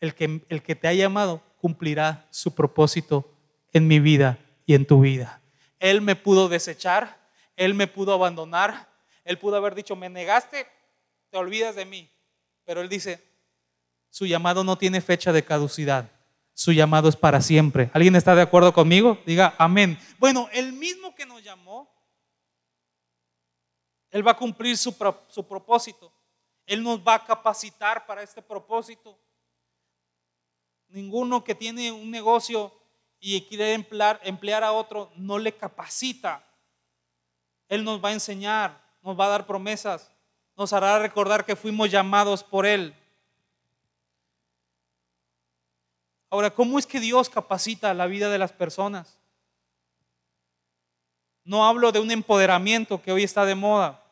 [0.00, 3.30] el que, el que te ha llamado, cumplirá su propósito
[3.72, 5.40] en mi vida y en tu vida.
[5.80, 7.18] Él me pudo desechar,
[7.56, 8.88] él me pudo abandonar,
[9.24, 10.66] él pudo haber dicho, me negaste,
[11.30, 12.10] te olvidas de mí.
[12.64, 13.22] Pero él dice,
[14.10, 16.13] su llamado no tiene fecha de caducidad
[16.54, 17.90] su llamado es para siempre.
[17.92, 19.18] ¿Alguien está de acuerdo conmigo?
[19.26, 19.98] Diga amén.
[20.18, 21.92] Bueno, el mismo que nos llamó,
[24.10, 24.94] Él va a cumplir su,
[25.28, 26.12] su propósito.
[26.64, 29.18] Él nos va a capacitar para este propósito.
[30.88, 32.72] Ninguno que tiene un negocio
[33.18, 36.46] y quiere emplear, emplear a otro no le capacita.
[37.68, 40.12] Él nos va a enseñar, nos va a dar promesas,
[40.56, 42.94] nos hará recordar que fuimos llamados por Él.
[46.34, 49.20] Ahora, ¿cómo es que Dios capacita la vida de las personas?
[51.44, 54.02] No hablo de un empoderamiento que hoy está de moda,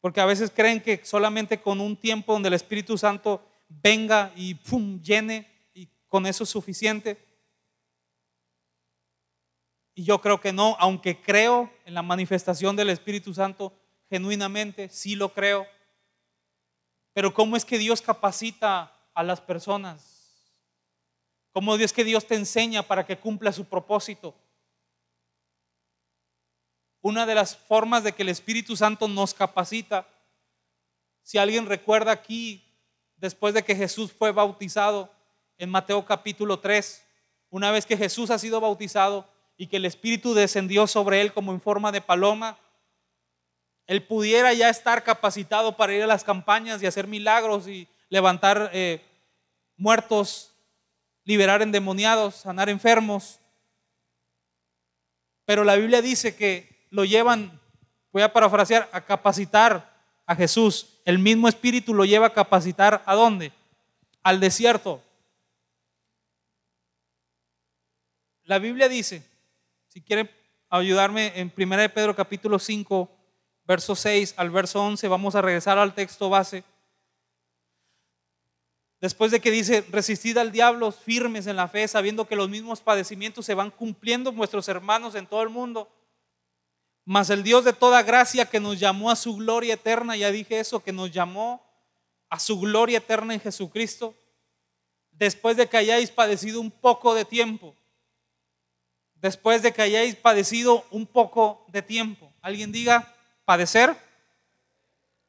[0.00, 4.56] porque a veces creen que solamente con un tiempo donde el Espíritu Santo venga y
[4.56, 7.16] pum, llene y con eso es suficiente.
[9.94, 13.72] Y yo creo que no, aunque creo en la manifestación del Espíritu Santo
[14.10, 15.64] genuinamente, sí lo creo.
[17.12, 20.11] Pero ¿cómo es que Dios capacita a las personas?
[21.52, 24.34] ¿Cómo es que Dios te enseña para que cumpla su propósito?
[27.02, 30.06] Una de las formas de que el Espíritu Santo nos capacita,
[31.22, 32.64] si alguien recuerda aquí,
[33.16, 35.12] después de que Jesús fue bautizado
[35.58, 37.04] en Mateo capítulo 3,
[37.50, 41.52] una vez que Jesús ha sido bautizado y que el Espíritu descendió sobre él como
[41.52, 42.58] en forma de paloma,
[43.86, 48.70] él pudiera ya estar capacitado para ir a las campañas y hacer milagros y levantar
[48.72, 49.02] eh,
[49.76, 50.51] muertos,
[51.24, 53.40] liberar endemoniados, sanar enfermos.
[55.44, 57.60] Pero la Biblia dice que lo llevan,
[58.12, 59.92] voy a parafrasear, a capacitar
[60.26, 61.00] a Jesús.
[61.04, 63.52] El mismo Espíritu lo lleva a capacitar a dónde?
[64.22, 65.02] Al desierto.
[68.44, 69.22] La Biblia dice,
[69.88, 70.30] si quieren
[70.68, 73.10] ayudarme en 1 de Pedro capítulo 5,
[73.64, 76.64] verso 6 al verso 11, vamos a regresar al texto base.
[79.02, 82.80] Después de que dice, resistid al diablo firmes en la fe, sabiendo que los mismos
[82.80, 85.90] padecimientos se van cumpliendo nuestros hermanos en todo el mundo.
[87.04, 90.60] Mas el Dios de toda gracia que nos llamó a su gloria eterna, ya dije
[90.60, 91.66] eso, que nos llamó
[92.30, 94.14] a su gloria eterna en Jesucristo,
[95.10, 97.74] después de que hayáis padecido un poco de tiempo,
[99.16, 102.32] después de que hayáis padecido un poco de tiempo.
[102.40, 103.12] Alguien diga,
[103.44, 103.96] padecer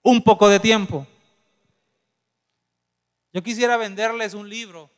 [0.03, 1.07] un poco de tiempo.
[3.33, 4.91] Yo quisiera venderles un libro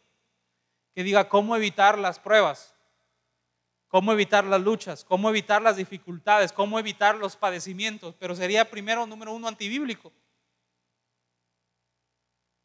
[0.94, 2.76] que diga cómo evitar las pruebas,
[3.88, 9.08] cómo evitar las luchas, cómo evitar las dificultades, cómo evitar los padecimientos, pero sería primero,
[9.08, 10.12] número uno, antibíblico.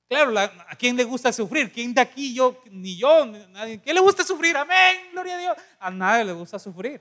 [0.09, 1.71] Claro, ¿a quién le gusta sufrir?
[1.71, 3.81] ¿Quién de aquí, yo, ni yo, nadie?
[3.81, 4.57] ¿Quién le gusta sufrir?
[4.57, 5.57] Amén, gloria a Dios.
[5.79, 7.01] A nadie le gusta sufrir.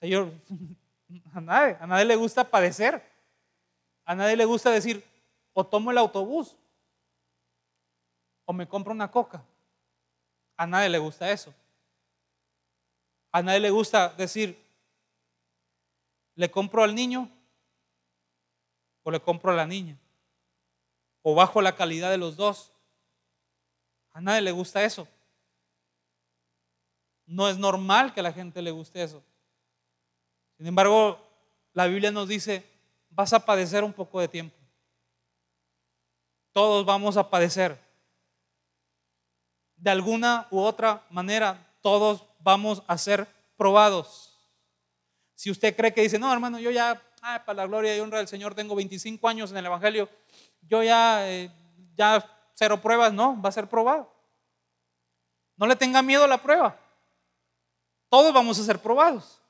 [0.00, 0.32] Señor,
[1.34, 3.02] a nadie, a nadie le gusta padecer.
[4.06, 5.04] A nadie le gusta decir,
[5.52, 6.56] o tomo el autobús,
[8.50, 9.44] o me compro una coca.
[10.56, 11.54] A nadie le gusta eso.
[13.30, 14.60] A nadie le gusta decir,
[16.34, 17.30] le compro al niño
[19.04, 19.96] o le compro a la niña
[21.22, 22.72] o bajo la calidad de los dos.
[24.10, 25.06] A nadie le gusta eso.
[27.26, 29.22] No es normal que a la gente le guste eso.
[30.56, 31.24] Sin embargo,
[31.72, 32.68] la Biblia nos dice,
[33.10, 34.56] vas a padecer un poco de tiempo.
[36.50, 37.89] Todos vamos a padecer.
[39.80, 44.38] De alguna u otra manera, todos vamos a ser probados.
[45.34, 48.28] Si usted cree que dice, no, hermano, yo ya, para la gloria y honra del
[48.28, 50.08] Señor, tengo 25 años en el Evangelio,
[50.68, 51.50] yo ya, eh,
[51.96, 54.12] ya cero pruebas, no, va a ser probado.
[55.56, 56.78] No le tenga miedo a la prueba.
[58.10, 59.40] Todos vamos a ser probados.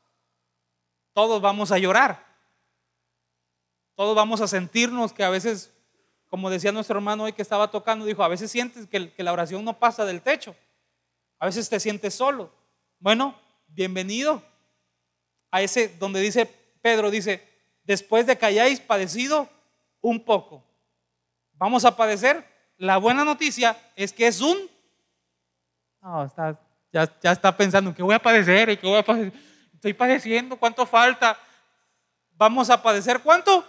[1.13, 2.25] Todos vamos a llorar.
[3.97, 5.73] Todos vamos a sentirnos que a veces,
[6.31, 9.33] como decía nuestro hermano hoy que estaba tocando, dijo, a veces sientes que, que la
[9.33, 10.55] oración no pasa del techo.
[11.41, 12.53] A veces te sientes solo.
[13.01, 13.35] Bueno,
[13.67, 14.43] bienvenido
[15.51, 16.47] a ese donde dice
[16.81, 17.47] Pedro, dice,
[17.83, 19.49] después de que hayáis padecido
[20.01, 20.63] un poco,
[21.55, 22.47] vamos a padecer.
[22.77, 24.57] La buena noticia es que es un...
[26.01, 26.59] No, está,
[26.93, 28.79] ya, está pensando, ¿qué voy a padecer?
[28.79, 29.33] ¿Qué voy a padecer?
[29.75, 31.39] Estoy padeciendo, ¿cuánto falta?
[32.37, 33.67] Vamos a padecer, ¿cuánto?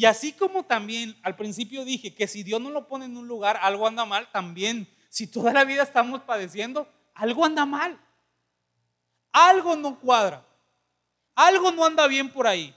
[0.00, 3.28] Y así como también al principio dije que si Dios no lo pone en un
[3.28, 8.00] lugar, algo anda mal, también si toda la vida estamos padeciendo, algo anda mal.
[9.30, 10.42] Algo no cuadra.
[11.34, 12.74] Algo no anda bien por ahí.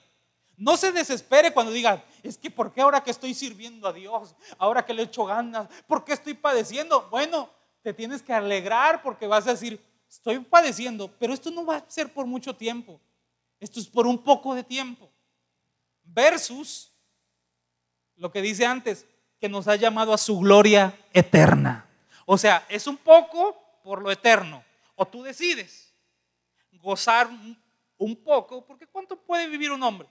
[0.58, 4.36] No se desespere cuando diga, es que ¿por qué ahora que estoy sirviendo a Dios?
[4.58, 7.08] Ahora que le echo ganas, ¿por qué estoy padeciendo?
[7.10, 7.50] Bueno,
[7.84, 11.90] te tienes que alegrar porque vas a decir, estoy padeciendo, pero esto no va a
[11.90, 13.00] ser por mucho tiempo.
[13.62, 15.10] Esto es por un poco de tiempo.
[16.04, 16.93] Versus
[18.18, 19.06] lo que dice antes,
[19.40, 21.86] que nos ha llamado a su gloria eterna.
[22.26, 24.64] O sea, es un poco por lo eterno.
[24.96, 25.94] O tú decides
[26.82, 27.30] gozar
[27.98, 30.08] un poco, porque ¿cuánto puede vivir un hombre?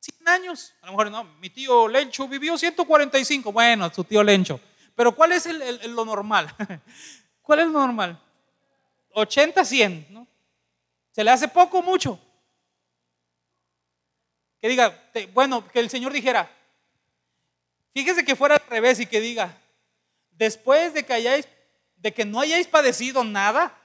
[0.00, 0.74] 100 años.
[0.82, 3.52] A lo mejor no, mi tío Lencho vivió 145.
[3.52, 4.60] Bueno, su tío Lencho.
[4.94, 5.46] Pero ¿cuál es
[5.88, 6.54] lo normal?
[7.42, 8.20] ¿Cuál es lo normal?
[9.12, 10.06] 80, 100.
[10.10, 10.26] ¿no?
[11.10, 12.18] ¿Se le hace poco o mucho?
[14.64, 14.98] Que diga,
[15.34, 16.50] bueno, que el Señor dijera,
[17.92, 19.54] fíjese que fuera al revés y que diga,
[20.30, 21.46] después de que hayáis,
[21.96, 23.76] de que no hayáis padecido nada,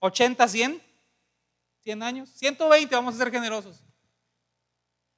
[0.00, 0.82] 80, 100,
[1.84, 3.80] 100 años, 120, vamos a ser generosos.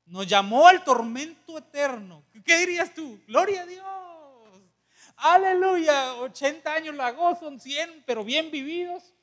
[0.05, 2.22] Nos llamó al tormento eterno.
[2.44, 3.18] ¿Qué dirías tú?
[3.27, 3.87] Gloria a Dios.
[5.16, 9.14] aleluya, 80 años la gozo, 100, pero bien vividos.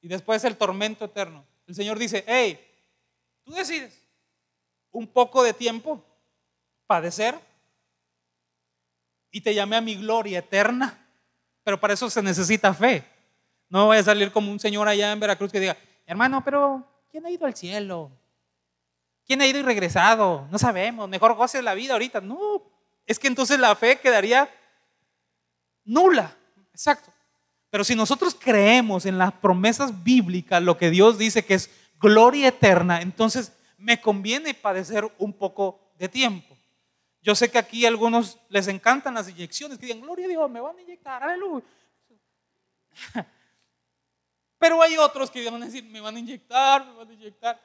[0.00, 1.44] Y después el tormento eterno.
[1.66, 2.70] El Señor dice, hey,
[3.44, 4.02] tú decides
[4.90, 6.02] un poco de tiempo,
[6.86, 7.38] padecer,
[9.30, 11.06] y te llamé a mi gloria eterna,
[11.64, 13.04] pero para eso se necesita fe.
[13.68, 15.76] No voy a salir como un señor allá en Veracruz que diga,
[16.06, 18.12] hermano, pero ¿quién ha ido al cielo?
[19.26, 20.46] ¿Quién ha ido y regresado?
[20.50, 22.20] No sabemos, mejor goce la vida ahorita.
[22.20, 22.62] No,
[23.06, 24.48] es que entonces la fe quedaría
[25.84, 26.36] nula.
[26.72, 27.12] Exacto.
[27.70, 31.70] Pero si nosotros creemos en las promesas bíblicas, lo que Dios dice que es
[32.04, 36.54] gloria eterna, entonces me conviene padecer un poco de tiempo.
[37.22, 40.50] Yo sé que aquí a algunos les encantan las inyecciones, que digan, gloria a Dios,
[40.50, 41.64] me van a inyectar, aleluya.
[44.58, 47.58] Pero hay otros que van a decir, me van a inyectar, me van a inyectar.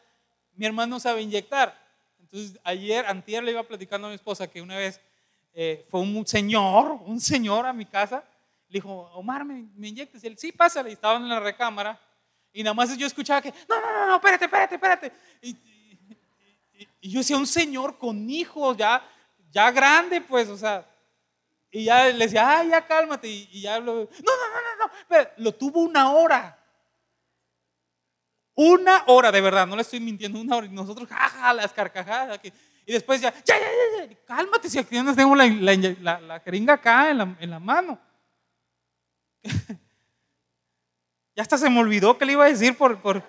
[0.56, 1.78] Mi hermano sabe inyectar.
[2.22, 5.02] Entonces, ayer, antier le iba platicando a mi esposa que una vez
[5.54, 8.24] eh, fue un señor, un señor a mi casa,
[8.70, 10.24] le dijo, Omar, ¿me, me inyectas?
[10.24, 10.90] Y él, sí, pásale.
[10.90, 12.00] Y estaban en la recámara.
[12.52, 15.12] Y nada más yo escuchaba que, no, no, no, no espérate, espérate, espérate.
[15.42, 15.56] Y,
[17.02, 19.04] yo decía, un señor con hijos ya,
[19.52, 20.86] ya grande, pues, o sea,
[21.72, 23.28] y ya le decía, ay, ya cálmate.
[23.28, 26.56] Y, ya lo, no, no, no, no, no, pero lo tuvo una hora.
[28.56, 30.68] Una hora, de verdad, no le estoy mintiendo, una hora.
[30.68, 32.40] Y nosotros, jaja, las carcajadas.
[32.44, 37.12] y después ya, ya, ya, ya, cálmate, si aquí tengo la, la, la, jeringa acá
[37.12, 38.00] en la, en la mano.
[41.40, 43.02] ya hasta se me olvidó que le iba a decir por...
[43.02, 43.24] por...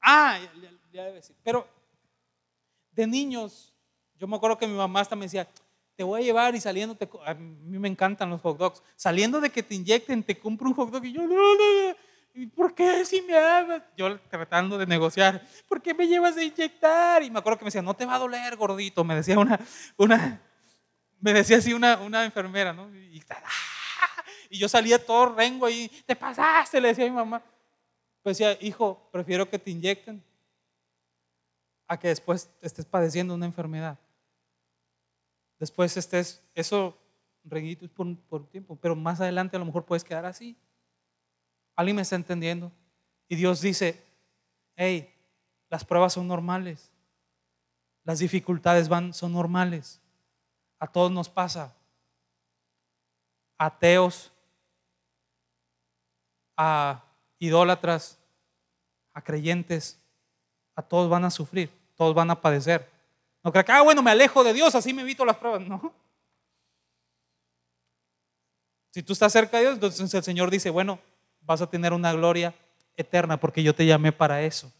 [0.00, 0.40] Ah,
[0.90, 1.36] ya, debe decir.
[1.44, 1.68] Pero
[2.92, 3.74] de niños,
[4.16, 5.46] yo me acuerdo que mi mamá hasta me decía,
[5.94, 9.38] te voy a llevar y saliendo, te, a mí me encantan los hot dogs, saliendo
[9.38, 11.96] de que te inyecten, te compro un hot dog y yo, no, no, no.
[12.32, 13.82] ¿Y por qué si me amas?
[13.94, 17.22] Yo tratando de negociar, ¿por qué me llevas a inyectar?
[17.22, 19.60] Y me acuerdo que me decía, no te va a doler, gordito, me decía una,
[19.98, 20.40] una
[21.20, 22.88] me decía así una, una enfermera, ¿no?
[22.94, 23.22] Y,
[24.52, 27.42] y, yo salía todo rengo ahí, te pasaste, le decía a mi mamá.
[28.22, 30.22] Pues decía, hijo, prefiero que te inyecten
[31.88, 33.98] a que después estés padeciendo una enfermedad.
[35.58, 36.96] Después estés, eso,
[37.44, 40.56] reguito por, por tiempo, pero más adelante a lo mejor puedes quedar así.
[41.74, 42.70] ¿Alguien me está entendiendo?
[43.28, 44.02] Y Dios dice,
[44.76, 45.12] hey,
[45.70, 46.90] las pruebas son normales,
[48.04, 50.00] las dificultades van, son normales,
[50.78, 51.74] a todos nos pasa,
[53.56, 54.31] ateos,
[56.64, 57.02] a
[57.40, 58.18] idólatras,
[59.12, 59.98] a creyentes,
[60.76, 62.88] a todos van a sufrir, todos van a padecer.
[63.42, 65.62] No crean que, ah, bueno, me alejo de Dios, así me evito las pruebas.
[65.62, 65.92] No.
[68.92, 71.00] Si tú estás cerca de Dios, entonces el Señor dice, bueno,
[71.40, 72.54] vas a tener una gloria
[72.96, 74.72] eterna porque yo te llamé para eso.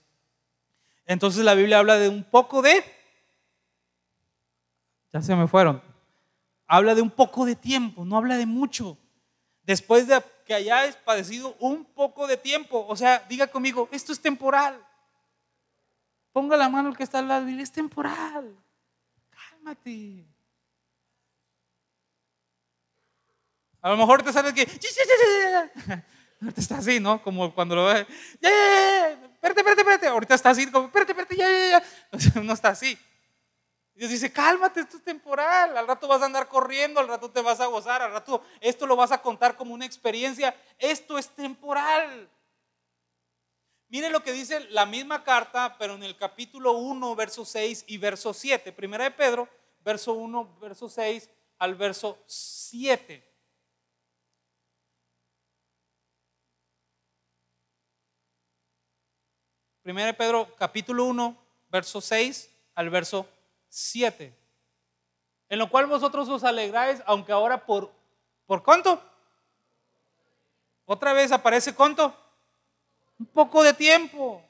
[1.04, 2.84] Entonces la Biblia habla de un poco de...
[5.12, 5.82] Ya se me fueron.
[6.68, 8.96] Habla de un poco de tiempo, no habla de mucho.
[9.64, 14.20] Después de que hayáis padecido un poco de tiempo, o sea, diga conmigo, esto es
[14.20, 14.84] temporal.
[16.32, 18.56] Ponga la mano el que está al lado y dile, es temporal.
[19.30, 20.24] Cálmate.
[23.82, 24.68] A lo mejor te sale que
[26.40, 27.22] Ahorita está así, ¿no?
[27.22, 28.04] Como cuando lo ve,
[28.40, 30.06] ya, ya, ya, espérate, espérate, espérate.
[30.08, 32.40] Ahorita está así, como, espérate, espérate, ya, ya, ya.
[32.40, 32.98] Uno está así.
[34.02, 35.76] Dios dice, cálmate, esto es temporal.
[35.76, 38.84] Al rato vas a andar corriendo, al rato te vas a gozar, al rato esto
[38.84, 40.56] lo vas a contar como una experiencia.
[40.76, 42.28] Esto es temporal.
[43.90, 47.96] Mire lo que dice la misma carta, pero en el capítulo 1, verso 6 y
[47.98, 48.72] verso 7.
[48.72, 49.48] Primera de Pedro,
[49.84, 53.22] verso 1, verso 6 al verso 7.
[59.82, 61.36] Primera de Pedro capítulo 1,
[61.70, 63.41] verso 6 al verso 7.
[65.48, 67.90] En lo cual vosotros os alegráis, aunque ahora por,
[68.46, 69.02] ¿por cuánto?
[70.84, 72.14] Otra vez aparece cuánto?
[73.18, 74.44] Un poco de tiempo.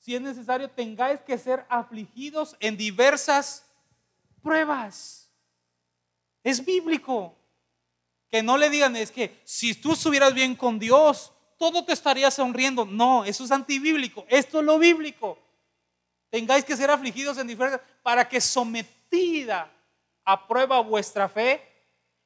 [0.00, 3.64] Si es necesario, tengáis que ser afligidos en diversas
[4.42, 5.30] pruebas.
[6.42, 7.36] Es bíblico.
[8.28, 12.30] Que no le digan, es que si tú estuvieras bien con Dios, todo te estaría
[12.32, 12.84] sonriendo.
[12.84, 14.24] No, eso es antibíblico.
[14.28, 15.38] Esto es lo bíblico.
[16.32, 19.70] Tengáis que ser afligidos en diferentes para que sometida
[20.24, 21.60] a prueba vuestra fe,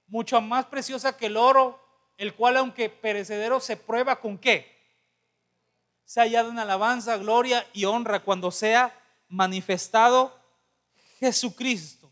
[0.07, 1.83] mucho más preciosa que el oro,
[2.17, 4.73] el cual aunque perecedero se prueba con qué?
[6.05, 8.97] Se ha hallado en alabanza, gloria y honra cuando sea
[9.27, 10.33] manifestado
[11.19, 12.09] Jesucristo.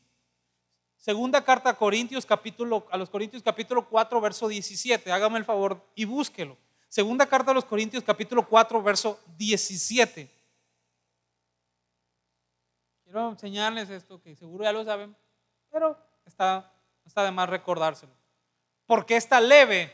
[0.97, 5.12] Segunda carta a Corintios capítulo a los Corintios capítulo 4 verso 17.
[5.12, 6.59] Hágame el favor y búsquelo.
[6.88, 10.30] Segunda carta a los Corintios, capítulo 4, verso 17.
[13.14, 15.14] Quiero enseñarles esto, que seguro ya lo saben,
[15.70, 15.96] pero
[16.26, 16.68] está,
[17.06, 18.12] está de más recordárselo.
[18.86, 19.92] Porque está leve.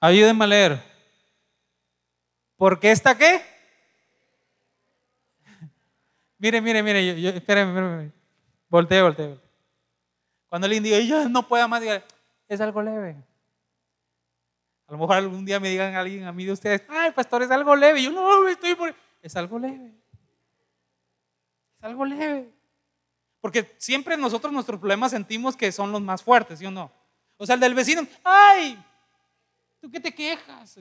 [0.00, 0.82] Ayúdenme a leer.
[2.56, 3.42] ¿Por qué está qué?
[6.38, 8.12] mire, mire, mire, yo, espérame, espérame.
[8.68, 9.40] Volteo, volteo.
[10.48, 12.02] Cuando alguien diga, yo no puedo más, diga,
[12.48, 13.14] es algo leve.
[14.88, 17.42] A lo mejor algún día me digan a alguien a mí de ustedes, ay, pastor,
[17.42, 18.02] es algo leve.
[18.02, 18.92] Yo no, estoy por.
[19.22, 19.94] Es algo leve.
[21.78, 22.52] Es algo leve.
[23.40, 26.92] Porque siempre nosotros nuestros problemas sentimos que son los más fuertes, ¿sí o no?
[27.36, 28.78] O sea, el del vecino, ay,
[29.80, 30.78] ¿tú qué te quejas?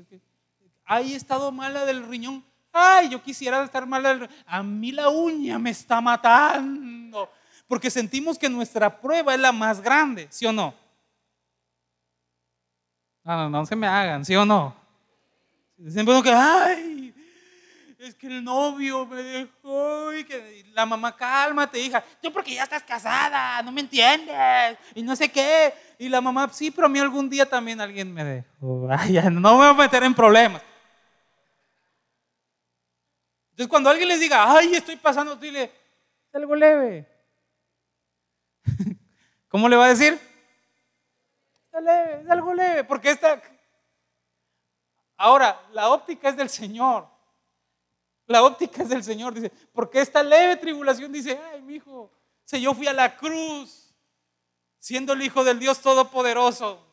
[0.84, 2.44] Ay, he estado mala del riñón.
[2.74, 4.36] Ay, yo quisiera estar mala del riñón.
[4.46, 7.32] A mí la uña me está matando.
[7.68, 10.74] Porque sentimos que nuestra prueba es la más grande, ¿sí o no?
[13.24, 14.76] No, no, no se me hagan, ¿sí o no?
[15.88, 16.91] Siempre que, ay,
[18.02, 22.04] es que el novio me dejó y que la mamá, cálmate, hija.
[22.22, 24.36] Yo porque ya estás casada, no me entiendes.
[24.96, 25.72] Y no sé qué.
[26.00, 28.88] Y la mamá, sí, pero a mí algún día también alguien me dejó.
[28.98, 30.64] Ay, no me voy a meter en problemas.
[33.52, 37.08] Entonces cuando alguien les diga, ay, estoy pasando, dile, es algo leve.
[39.50, 40.20] ¿Cómo le va a decir?
[41.72, 43.40] Es leve, es algo leve, porque esta...
[45.18, 47.11] Ahora, la óptica es del Señor.
[48.32, 52.12] La óptica es del Señor, dice, porque esta leve tribulación dice, ay, mi hijo,
[52.46, 53.94] si yo fui a la cruz
[54.80, 56.84] siendo el hijo del Dios Todopoderoso,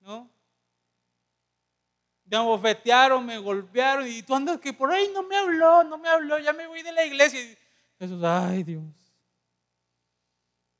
[0.00, 0.30] ¿no?
[2.24, 6.08] Me bofetearon, me golpearon y tú andas que por ahí no me habló, no me
[6.08, 7.40] habló, ya me voy de la iglesia.
[7.98, 8.84] Jesús, ay Dios,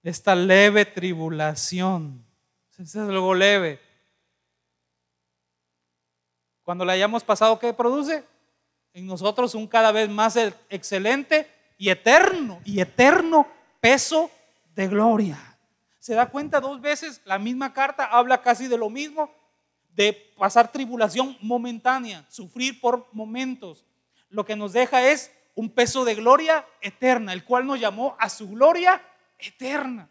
[0.02, 2.24] esta leve tribulación,
[2.78, 3.80] es algo leve.
[6.62, 8.24] Cuando la hayamos pasado, ¿qué produce?
[8.94, 10.36] En nosotros un cada vez más
[10.68, 13.46] excelente y eterno, y eterno
[13.80, 14.30] peso
[14.74, 15.38] de gloria.
[15.98, 17.20] ¿Se da cuenta dos veces?
[17.24, 19.30] La misma carta habla casi de lo mismo,
[19.94, 23.84] de pasar tribulación momentánea, sufrir por momentos.
[24.28, 28.28] Lo que nos deja es un peso de gloria eterna, el cual nos llamó a
[28.28, 29.02] su gloria
[29.38, 30.08] eterna.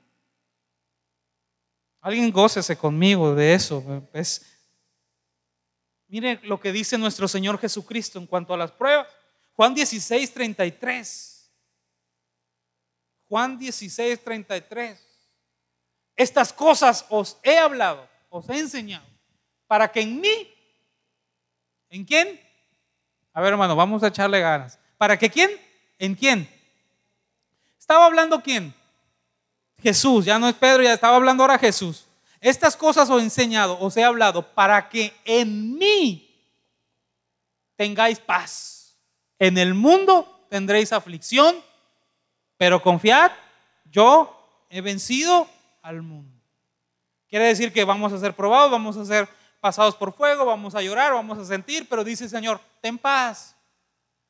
[1.99, 3.83] Alguien gócese conmigo de eso.
[4.13, 4.50] Es,
[6.11, 9.07] Mire lo que dice nuestro Señor Jesucristo en cuanto a las pruebas.
[9.53, 11.49] Juan 16, 33.
[13.29, 15.07] Juan 16, 33.
[16.17, 19.05] Estas cosas os he hablado, os he enseñado,
[19.67, 20.53] para que en mí,
[21.89, 22.41] ¿en quién?
[23.31, 24.77] A ver, hermano, vamos a echarle ganas.
[24.97, 25.49] ¿Para que quién?
[25.97, 26.45] ¿En quién?
[27.79, 28.73] ¿Estaba hablando quién?
[29.81, 32.05] Jesús, ya no es Pedro, ya estaba hablando ahora Jesús.
[32.41, 36.27] Estas cosas os he enseñado, os he hablado, para que en mí
[37.75, 38.97] tengáis paz.
[39.37, 41.55] En el mundo tendréis aflicción,
[42.57, 43.31] pero confiad,
[43.85, 45.47] yo he vencido
[45.83, 46.35] al mundo.
[47.27, 49.29] Quiere decir que vamos a ser probados, vamos a ser
[49.59, 53.55] pasados por fuego, vamos a llorar, vamos a sentir, pero dice el Señor, ten paz,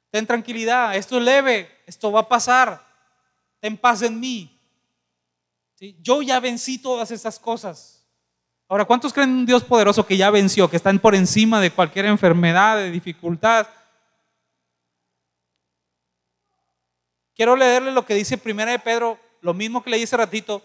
[0.09, 2.85] ten tranquilidad, esto es leve, esto va a pasar,
[3.61, 4.59] ten paz en mí.
[6.01, 8.00] Yo ya vencí todas estas cosas.
[8.71, 11.71] Ahora, ¿cuántos creen en un Dios poderoso que ya venció, que están por encima de
[11.71, 13.67] cualquier enfermedad, de dificultad?
[17.35, 20.63] Quiero leerle lo que dice Primera de Pedro, lo mismo que leí hace ratito,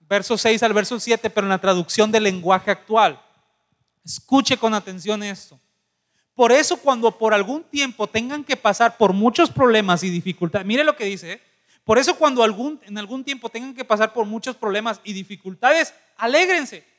[0.00, 3.22] verso 6 al verso 7, pero en la traducción del lenguaje actual.
[4.04, 5.56] Escuche con atención esto.
[6.34, 10.82] Por eso cuando por algún tiempo tengan que pasar por muchos problemas y dificultades, mire
[10.82, 11.40] lo que dice, ¿eh?
[11.84, 15.94] por eso cuando algún, en algún tiempo tengan que pasar por muchos problemas y dificultades,
[16.16, 16.89] alégrense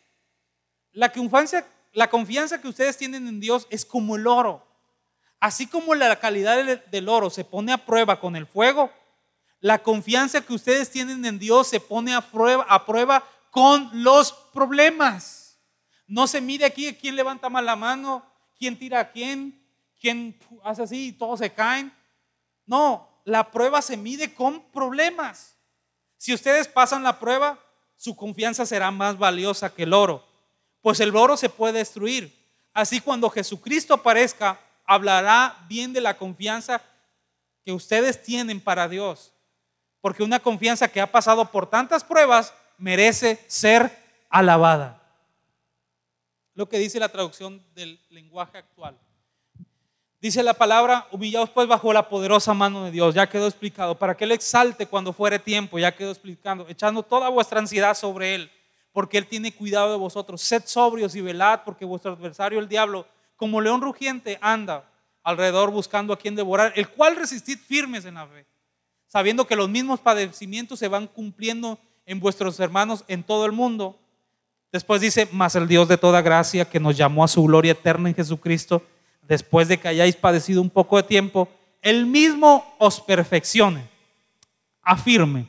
[0.93, 4.65] la confianza, la confianza que ustedes tienen en Dios es como el oro.
[5.39, 8.91] Así como la calidad del oro se pone a prueba con el fuego,
[9.59, 14.33] la confianza que ustedes tienen en Dios se pone a prueba, a prueba con los
[14.53, 15.59] problemas.
[16.07, 18.25] No se mide aquí quién levanta más la mano,
[18.57, 19.65] quién tira a quién,
[19.99, 21.91] quién hace así y todos se caen.
[22.65, 25.55] No, la prueba se mide con problemas.
[26.17, 27.59] Si ustedes pasan la prueba,
[27.95, 30.30] su confianza será más valiosa que el oro
[30.81, 32.35] pues el oro se puede destruir.
[32.73, 36.81] Así cuando Jesucristo aparezca, hablará bien de la confianza
[37.63, 39.33] que ustedes tienen para Dios.
[40.01, 43.95] Porque una confianza que ha pasado por tantas pruebas merece ser
[44.29, 44.99] alabada.
[46.55, 48.97] Lo que dice la traducción del lenguaje actual.
[50.19, 54.15] Dice la palabra, humillados pues bajo la poderosa mano de Dios, ya quedó explicado, para
[54.15, 58.51] que Él exalte cuando fuere tiempo, ya quedó explicando, echando toda vuestra ansiedad sobre Él
[58.91, 60.41] porque Él tiene cuidado de vosotros.
[60.41, 64.89] Sed sobrios y velad, porque vuestro adversario, el diablo, como león rugiente, anda
[65.23, 68.45] alrededor buscando a quien devorar, el cual resistid firmes en la fe,
[69.07, 73.99] sabiendo que los mismos padecimientos se van cumpliendo en vuestros hermanos en todo el mundo.
[74.71, 78.09] Después dice, mas el Dios de toda gracia que nos llamó a su gloria eterna
[78.09, 78.83] en Jesucristo,
[79.21, 81.47] después de que hayáis padecido un poco de tiempo,
[81.81, 83.87] Él mismo os perfeccione,
[84.81, 85.47] afirme,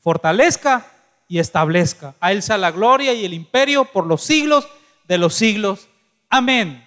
[0.00, 0.86] fortalezca
[1.28, 2.14] y establezca.
[2.18, 4.66] A Él sea la gloria y el imperio por los siglos
[5.06, 5.88] de los siglos.
[6.28, 6.84] Amén.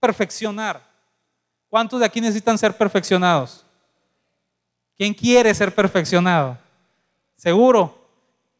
[0.00, 0.82] Perfeccionar.
[1.68, 3.64] ¿Cuántos de aquí necesitan ser perfeccionados?
[4.96, 6.58] ¿Quién quiere ser perfeccionado?
[7.36, 7.94] Seguro.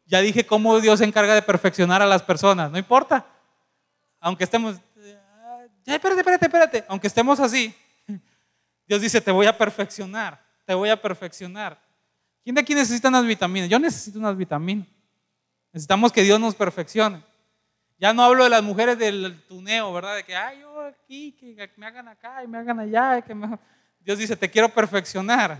[0.05, 2.71] Ya dije cómo Dios se encarga de perfeccionar a las personas.
[2.71, 3.25] No importa.
[4.19, 4.77] Aunque estemos...
[5.85, 6.85] Ya, espérate, espérate, espérate.
[6.87, 7.75] Aunque estemos así.
[8.87, 10.39] Dios dice, te voy a perfeccionar.
[10.65, 11.79] Te voy a perfeccionar.
[12.43, 13.69] ¿Quién de aquí necesita unas vitaminas?
[13.69, 14.87] Yo necesito unas vitaminas.
[15.71, 17.23] Necesitamos que Dios nos perfeccione.
[17.99, 20.15] Ya no hablo de las mujeres del tuneo, ¿verdad?
[20.15, 23.23] De que, ay, yo aquí, que me hagan acá y me hagan allá.
[23.99, 25.59] Dios dice, te quiero perfeccionar.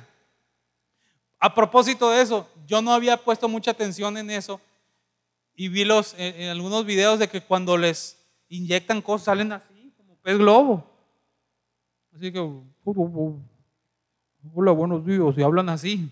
[1.37, 4.59] A propósito de eso, yo no había puesto mucha atención en eso
[5.55, 8.17] y vi los, en, algunos videos de que cuando les
[8.47, 10.89] inyectan cosas salen así, como pez globo.
[12.15, 12.39] Así que,
[14.53, 16.09] hola, buenos días, y hablan así.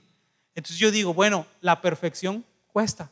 [0.57, 3.11] Entonces yo digo, bueno, la perfección cuesta.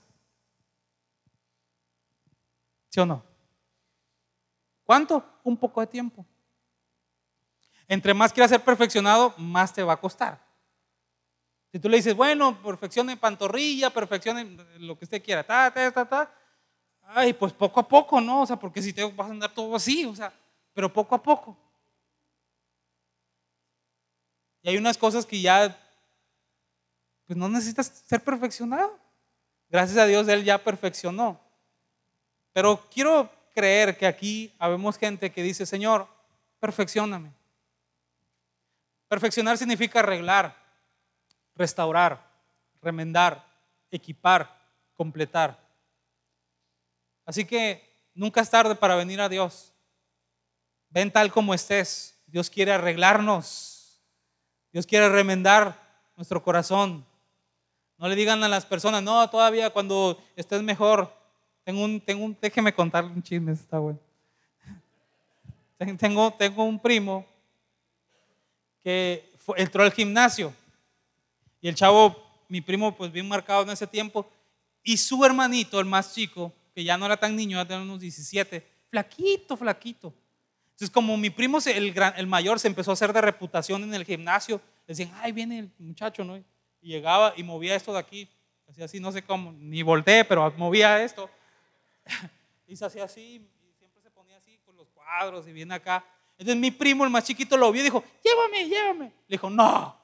[2.90, 3.24] ¿Sí o no?
[4.84, 5.24] ¿Cuánto?
[5.44, 6.26] Un poco de tiempo.
[7.88, 10.44] Entre más quieras ser perfeccionado, más te va a costar.
[11.72, 15.72] Si tú le dices, bueno, perfección en pantorrilla, perfección en lo que usted quiera, ta,
[15.72, 16.34] ta, ta, ta,
[17.04, 18.42] ay, pues poco a poco, ¿no?
[18.42, 20.34] O sea, porque si te vas a andar todo así, o sea,
[20.74, 21.56] pero poco a poco.
[24.64, 25.80] Y hay unas cosas que ya,
[27.26, 28.98] pues no necesitas ser perfeccionado.
[29.70, 31.40] Gracias a Dios Él ya perfeccionó.
[32.54, 36.08] Pero quiero creer que aquí habemos gente que dice, Señor,
[36.60, 37.32] perfeccioname.
[39.08, 40.66] Perfeccionar significa arreglar
[41.56, 42.22] restaurar,
[42.82, 43.44] remendar,
[43.90, 44.54] equipar,
[44.94, 45.58] completar.
[47.26, 47.82] Así que
[48.14, 49.74] nunca es tarde para venir a Dios.
[50.90, 52.22] Ven tal como estés.
[52.28, 54.02] Dios quiere arreglarnos.
[54.72, 55.80] Dios quiere remendar
[56.16, 57.06] nuestro corazón.
[57.98, 61.14] No le digan a las personas, no, todavía cuando estés mejor.
[61.64, 64.00] Tengo un, tengo un, déjeme contarle un chisme, está bueno.
[65.98, 67.26] Tengo, tengo un primo
[68.84, 70.54] que entró al gimnasio
[71.66, 72.16] y el chavo,
[72.48, 74.30] mi primo, pues bien marcado en ese tiempo.
[74.84, 78.00] Y su hermanito, el más chico, que ya no era tan niño, ya tenía unos
[78.00, 80.14] 17, flaquito, flaquito.
[80.68, 84.06] Entonces, como mi primo, el, el mayor, se empezó a hacer de reputación en el
[84.06, 86.40] gimnasio, decían, ay, viene el muchacho, ¿no?
[86.86, 88.30] Y llegaba y movía esto de aquí,
[88.70, 91.28] hacía así, no sé cómo, ni volteé, pero movía esto.
[92.68, 96.06] y se hacía así, y siempre se ponía así con los cuadros y viene acá.
[96.38, 99.06] Entonces mi primo, el más chiquito, lo vio y dijo, llévame, llévame.
[99.06, 99.98] Le dijo, no,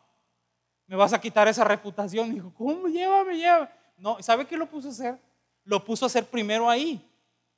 [0.87, 2.33] me vas a quitar esa reputación.
[2.33, 2.87] Dijo, ¿cómo?
[2.87, 3.69] Llévame, llévame.
[3.95, 5.19] No, ¿sabe qué lo puso a hacer?
[5.63, 6.99] Lo puso a hacer primero ahí,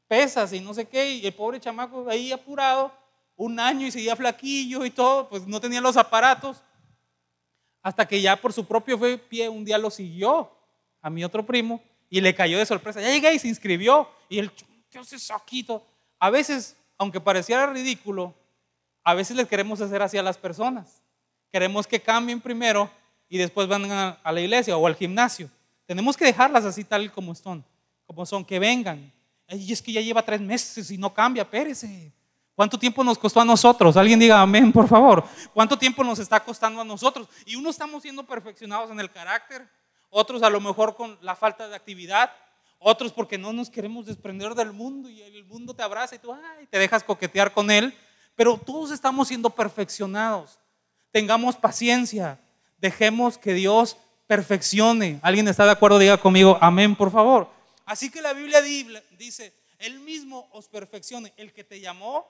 [0.06, 2.92] pesas y no sé qué, y el pobre chamaco ahí apurado,
[3.38, 6.62] un año y seguía flaquillo y todo, pues no tenía los aparatos,
[7.84, 10.50] hasta que ya por su propio pie un día lo siguió
[11.02, 13.02] a mi otro primo y le cayó de sorpresa.
[13.02, 14.52] Ya llegué y se inscribió, y él,
[14.90, 15.86] ¿qué hace saquito?
[16.18, 18.34] A veces, aunque pareciera ridículo,
[19.04, 21.02] a veces les queremos hacer así a las personas.
[21.52, 22.90] Queremos que cambien primero
[23.28, 25.50] y después van a, la iglesia o al gimnasio.
[25.86, 27.66] Tenemos que dejarlas así tal como son,
[28.06, 29.12] como son, que vengan.
[29.50, 32.12] Y es que ya lleva tres meses y no cambia, pérese.
[32.56, 33.98] ¿Cuánto tiempo nos costó a nosotros?
[33.98, 35.24] Alguien diga amén, por favor.
[35.54, 37.28] ¿Cuánto tiempo nos está costando a nosotros?
[37.46, 39.68] Y unos estamos siendo perfeccionados en el carácter,
[40.10, 42.32] otros a lo mejor con la falta de actividad,
[42.78, 46.32] otros porque no nos queremos desprender del mundo y el mundo te abraza y tú
[46.32, 47.98] ay, te dejas coquetear con él.
[48.36, 50.60] Pero todos estamos siendo perfeccionados.
[51.12, 52.40] Tengamos paciencia,
[52.84, 53.96] Dejemos que Dios
[54.28, 55.18] perfeccione.
[55.22, 56.00] ¿Alguien está de acuerdo?
[56.00, 57.50] Diga conmigo, amén, por favor.
[57.86, 61.32] Así que la Biblia dice, Él mismo os perfeccione.
[61.38, 62.28] El que te llamó,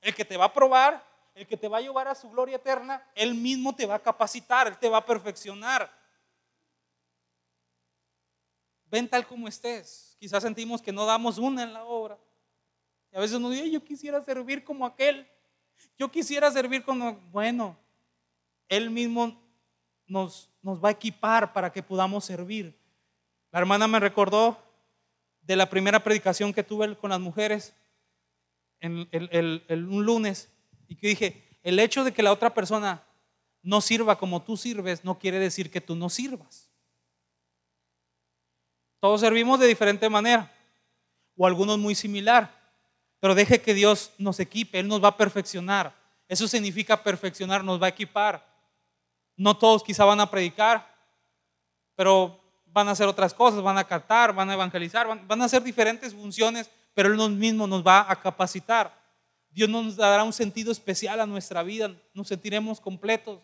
[0.00, 2.56] el que te va a probar, el que te va a llevar a su gloria
[2.56, 5.90] eterna, Él mismo te va a capacitar, Él te va a perfeccionar.
[8.86, 10.16] Ven tal como estés.
[10.18, 12.18] Quizás sentimos que no damos una en la obra.
[13.12, 15.28] Y a veces nos dice, yo quisiera servir como aquel.
[15.98, 17.76] Yo quisiera servir como, bueno,
[18.68, 19.40] Él mismo
[20.06, 22.76] nos, va a equipar para que podamos servir.
[23.52, 24.58] La hermana me recordó
[25.42, 27.74] de la primera predicación que tuve con las mujeres
[28.80, 30.48] en un lunes
[30.88, 33.02] y que dije, el hecho de que la otra persona
[33.62, 36.70] no sirva como tú sirves no quiere decir que tú no sirvas.
[39.00, 40.52] Todos servimos de diferente manera
[41.36, 42.54] o algunos muy similar,
[43.18, 45.94] pero deje que Dios nos equipe, Él nos va a perfeccionar.
[46.28, 48.46] Eso significa perfeccionar, nos va a equipar
[49.36, 50.86] No todos quizá van a predicar,
[51.96, 55.62] pero van a hacer otras cosas, van a cantar, van a evangelizar, van, a hacer
[55.62, 58.98] diferentes funciones, pero Él mismo nos va a capacitar.
[59.50, 63.40] Dios nos dará un sentido especial a nuestra vida, nos sentiremos completos.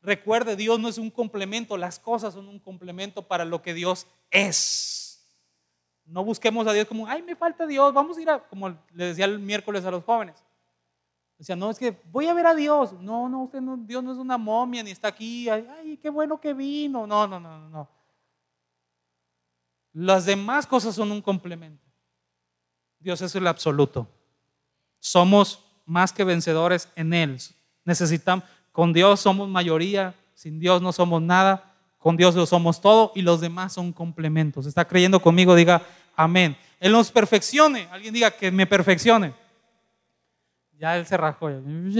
[0.00, 4.06] Recuerde, Dios no es un complemento, las cosas son un complemento para lo que Dios
[4.30, 5.26] es.
[6.04, 9.04] No busquemos a Dios como, ay, me falta Dios, vamos a ir a, como le
[9.06, 10.42] decía el miércoles a los jóvenes.
[11.38, 12.92] Decía, no, es que voy a ver a Dios.
[12.94, 15.48] No, no, usted no, Dios no es una momia ni está aquí.
[15.48, 17.06] Ay, qué bueno que vino.
[17.06, 17.88] No, no, no, no.
[19.92, 21.87] Las demás cosas son un complemento.
[23.00, 24.08] Dios es el absoluto.
[24.98, 27.38] Somos más que vencedores en Él.
[27.84, 33.12] Necesitamos, con Dios somos mayoría, sin Dios no somos nada, con Dios lo somos todo
[33.14, 34.66] y los demás son complementos.
[34.66, 35.54] ¿Está creyendo conmigo?
[35.54, 35.82] Diga
[36.14, 36.56] amén.
[36.78, 37.88] Él nos perfeccione.
[37.90, 39.32] Alguien diga que me perfeccione.
[40.78, 41.48] Ya él se rajó.
[41.48, 41.92] Alguien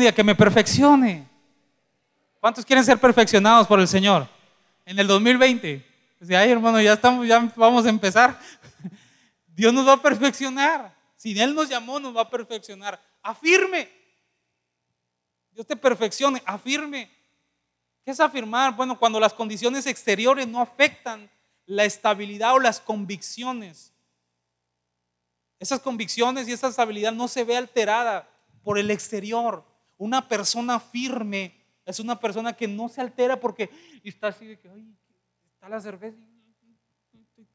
[0.00, 1.28] diga que me perfeccione.
[2.40, 4.26] ¿Cuántos quieren ser perfeccionados por el Señor?
[4.84, 5.89] En el 2020.
[6.20, 8.38] Dice, ay hermano, ya estamos, ya vamos a empezar.
[9.48, 10.94] Dios nos va a perfeccionar.
[11.16, 13.00] Si Él nos llamó, nos va a perfeccionar.
[13.22, 13.90] Afirme.
[15.50, 17.10] Dios te perfeccione, afirme.
[18.04, 18.76] ¿Qué es afirmar?
[18.76, 21.28] Bueno, cuando las condiciones exteriores no afectan
[21.66, 23.92] la estabilidad o las convicciones
[25.60, 28.26] esas convicciones y esa estabilidad no se ve alterada
[28.64, 29.62] por el exterior.
[29.98, 31.54] Una persona firme
[31.84, 33.68] es una persona que no se altera porque
[34.02, 34.96] está así de que, ay,
[35.60, 36.18] está la cerveza.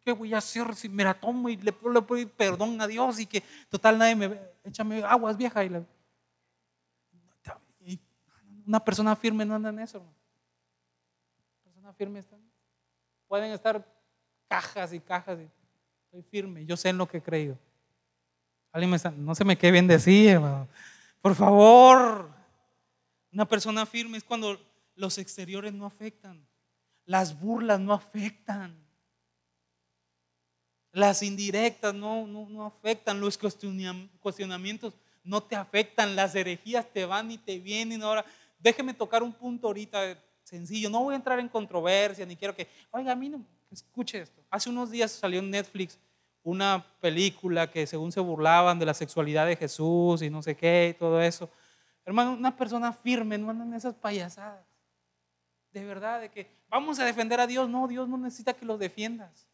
[0.02, 3.20] ¿Qué voy a hacer si me la tomo y le puedo pedir perdón a Dios
[3.20, 4.40] y que total nadie me?
[4.64, 5.86] Échame aguas vieja y,
[8.68, 10.04] una persona firme no anda en eso.
[11.64, 12.36] persona firme está,
[13.28, 13.86] pueden estar
[14.48, 15.40] cajas y cajas.
[15.40, 15.50] Y,
[16.06, 17.58] estoy firme, yo sé en lo que he creído
[19.16, 20.68] no se me quede bien decir, hermano.
[21.22, 22.30] Por favor.
[23.32, 24.60] Una persona firme es cuando
[24.96, 26.46] los exteriores no afectan.
[27.06, 28.76] Las burlas no afectan.
[30.92, 33.20] Las indirectas no, no, no afectan.
[33.20, 34.94] Los cuestionamientos
[35.24, 36.16] no te afectan.
[36.16, 38.02] Las herejías te van y te vienen.
[38.02, 38.26] Ahora,
[38.60, 40.90] déjeme tocar un punto ahorita sencillo.
[40.90, 44.42] No voy a entrar en controversia ni quiero que, oiga, a mí no, escuche esto.
[44.50, 46.00] Hace unos días salió en Netflix
[46.44, 50.94] una película que según se burlaban de la sexualidad de Jesús y no sé qué
[50.96, 51.50] y todo eso.
[52.06, 54.64] Hermano, una persona firme, no andan esas payasadas.
[55.76, 57.68] De verdad, de que vamos a defender a Dios.
[57.68, 59.46] No, Dios no necesita que lo defiendas.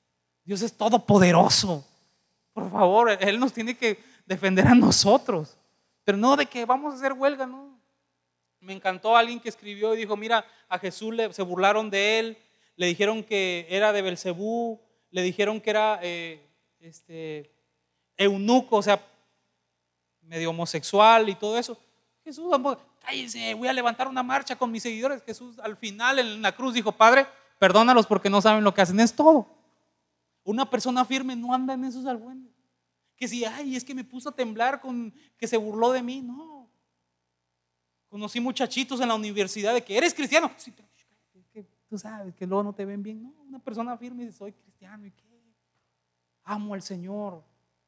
[0.45, 1.84] Dios es todopoderoso.
[2.53, 3.97] Por favor, Él nos tiene que
[4.28, 5.57] defender a nosotros.
[6.03, 7.76] Pero no de que vamos a hacer huelga, no.
[8.59, 12.38] Me encantó alguien que escribió y dijo, mira, a Jesús le, se burlaron de él,
[12.76, 16.47] le dijeron que era de Belcebú, le dijeron que era eh,
[16.82, 17.51] este,
[18.15, 19.03] eunuco, o sea,
[20.22, 21.76] medio homosexual y todo eso.
[22.24, 22.53] Jesús,
[23.02, 25.24] cállense, voy a levantar una marcha con mis seguidores.
[25.24, 27.28] Jesús al final en la cruz dijo, Padre,
[27.60, 28.99] perdónalos porque no saben lo que hacen.
[28.99, 29.47] Es todo.
[30.43, 32.52] Una persona firme no anda en esos albuenes.
[33.16, 36.22] Que si, ay, es que me puso a temblar con que se burló de mí.
[36.22, 36.70] No.
[38.10, 40.52] Conocí muchachitos en la universidad de que eres cristiano.
[40.58, 40.74] Sí,
[41.88, 43.22] tú sabes que luego no te ven bien.
[43.22, 45.06] No, una persona firme dice, soy cristiano.
[45.06, 45.32] ¿Y qué?
[46.43, 47.43] amo al Señor.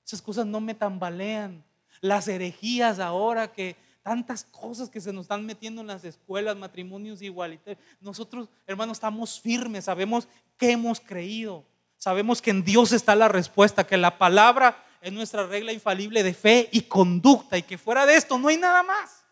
[0.05, 1.63] Esas cosas no me tambalean.
[2.01, 7.21] Las herejías ahora que tantas cosas que se nos están metiendo en las escuelas, matrimonios
[7.21, 7.83] igualitarios.
[8.01, 10.27] Nosotros, hermanos, estamos firmes, sabemos
[10.57, 11.63] que hemos creído.
[11.97, 16.33] Sabemos que en Dios está la respuesta, que la palabra es nuestra regla infalible de
[16.33, 19.25] fe y conducta y que fuera de esto no hay nada más.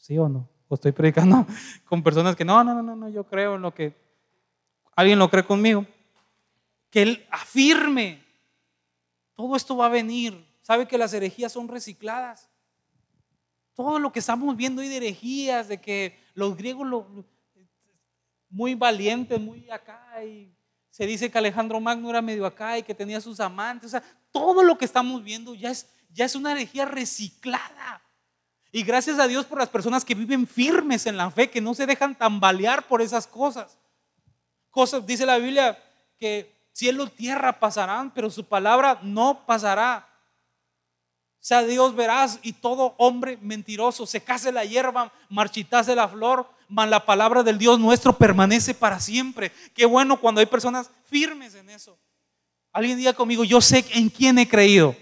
[0.00, 0.48] ¿Sí o no?
[0.68, 1.46] O estoy predicando
[1.84, 3.94] con personas que no, no, no, no, yo creo en lo que
[4.96, 5.86] alguien lo cree conmigo
[6.92, 8.22] que Él afirme,
[9.34, 10.46] todo esto va a venir.
[10.60, 12.51] ¿Sabe que las herejías son recicladas?
[13.74, 17.24] Todo lo que estamos viendo hoy de herejías, de que los griegos lo,
[18.50, 20.54] muy valientes, muy acá, y
[20.90, 24.02] se dice que Alejandro Magno era medio acá y que tenía sus amantes, o sea,
[24.30, 28.02] todo lo que estamos viendo ya es, ya es una herejía reciclada.
[28.70, 31.74] Y gracias a Dios por las personas que viven firmes en la fe, que no
[31.74, 33.78] se dejan tambalear por esas cosas.
[34.70, 35.78] Cosas, dice la Biblia,
[36.18, 40.08] que cielo y tierra pasarán, pero su palabra no pasará.
[41.42, 46.88] Sea Dios verás y todo hombre mentiroso, se case la hierba, marchitase la flor, mas
[46.88, 49.50] la palabra del Dios nuestro permanece para siempre.
[49.74, 51.98] Qué bueno cuando hay personas firmes en eso.
[52.72, 54.94] Alguien diga conmigo, yo sé en quién he creído.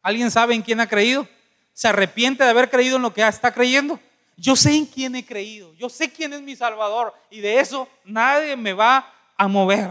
[0.00, 1.26] ¿Alguien sabe en quién ha creído?
[1.72, 3.98] ¿Se arrepiente de haber creído en lo que está creyendo?
[4.36, 5.74] Yo sé en quién he creído.
[5.74, 7.12] Yo sé quién es mi Salvador.
[7.30, 9.90] Y de eso nadie me va a mover.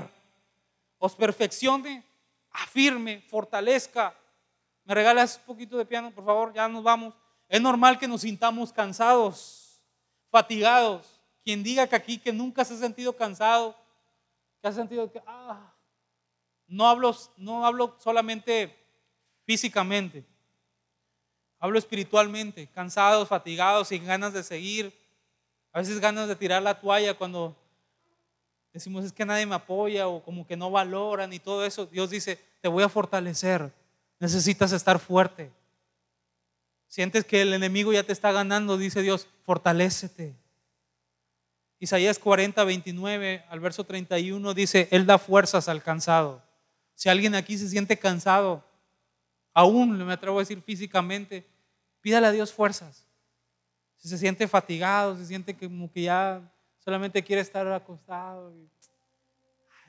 [0.97, 2.05] Os perfeccione,
[2.53, 4.15] afirme, fortalezca.
[4.85, 6.53] ¿Me regalas un poquito de piano, por favor?
[6.53, 7.13] Ya nos vamos.
[7.49, 9.81] Es normal que nos sintamos cansados,
[10.29, 11.19] fatigados.
[11.43, 13.75] Quien diga que aquí que nunca se ha sentido cansado,
[14.61, 15.73] que ha sentido que, ah,
[16.67, 18.73] no hablo, no hablo solamente
[19.45, 20.25] físicamente,
[21.59, 24.93] hablo espiritualmente, cansados, fatigados, sin ganas de seguir,
[25.73, 27.57] a veces ganas de tirar la toalla cuando
[28.73, 31.85] decimos es que nadie me apoya o como que no valoran y todo eso.
[31.85, 33.71] Dios dice, te voy a fortalecer,
[34.19, 35.51] necesitas estar fuerte.
[36.87, 40.35] Sientes que el enemigo ya te está ganando, dice Dios, fortalécete.
[41.79, 46.41] Isaías 40, 29 al verso 31 dice, Él da fuerzas al cansado.
[46.95, 48.63] Si alguien aquí se siente cansado,
[49.53, 51.45] aún me atrevo a decir físicamente,
[52.01, 53.05] pídale a Dios fuerzas.
[53.97, 56.41] Si se siente fatigado, se siente como que ya
[56.83, 58.53] solamente quiere estar acostado.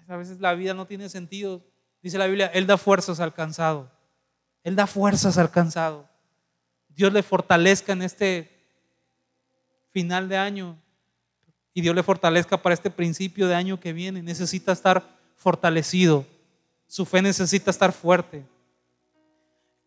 [0.07, 1.63] a veces la vida no tiene sentido.
[2.03, 3.91] Dice la Biblia, Él da fuerzas al cansado.
[4.63, 6.09] Él da fuerzas al cansado.
[6.89, 8.51] Dios le fortalezca en este
[9.91, 10.79] final de año
[11.73, 14.23] y Dios le fortalezca para este principio de año que viene.
[14.23, 15.03] Necesita estar
[15.35, 16.25] fortalecido.
[16.87, 18.45] Su fe necesita estar fuerte.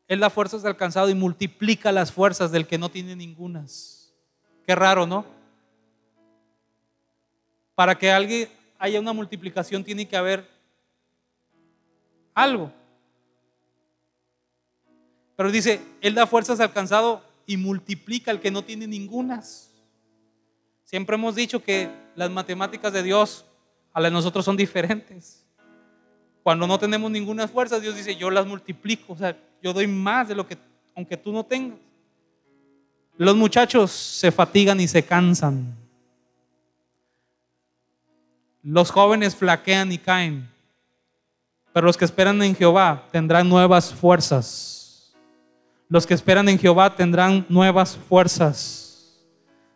[0.08, 4.14] Él da fuerzas al cansado y multiplica las fuerzas del que no tiene ningunas.
[4.66, 5.37] Qué raro, ¿no?
[7.78, 8.50] Para que alguien
[8.80, 10.50] haya una multiplicación tiene que haber
[12.34, 12.72] algo.
[15.36, 19.70] Pero dice, Él da fuerzas al cansado y multiplica al que no tiene ningunas.
[20.86, 23.46] Siempre hemos dicho que las matemáticas de Dios
[23.94, 25.46] a las de nosotros son diferentes.
[26.42, 30.28] Cuando no tenemos ninguna fuerza, Dios dice, yo las multiplico, o sea, yo doy más
[30.28, 30.58] de lo que,
[30.96, 31.78] aunque tú no tengas.
[33.18, 35.87] Los muchachos se fatigan y se cansan.
[38.64, 40.50] Los jóvenes flaquean y caen.
[41.74, 45.14] Pero los que esperan en Jehová tendrán nuevas fuerzas.
[45.90, 48.88] Los que esperan en Jehová tendrán nuevas fuerzas.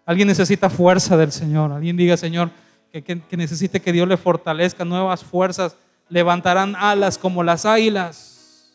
[0.05, 1.71] Alguien necesita fuerza del Señor.
[1.71, 2.49] Alguien diga, Señor,
[2.91, 5.77] que, necesite que Dios le fortalezca nuevas fuerzas.
[6.09, 8.73] Levantarán alas como las águilas.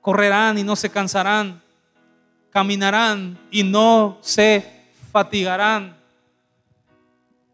[0.00, 1.60] Correrán y no se cansarán.
[2.50, 4.64] Caminarán y no se
[5.10, 5.96] fatigarán.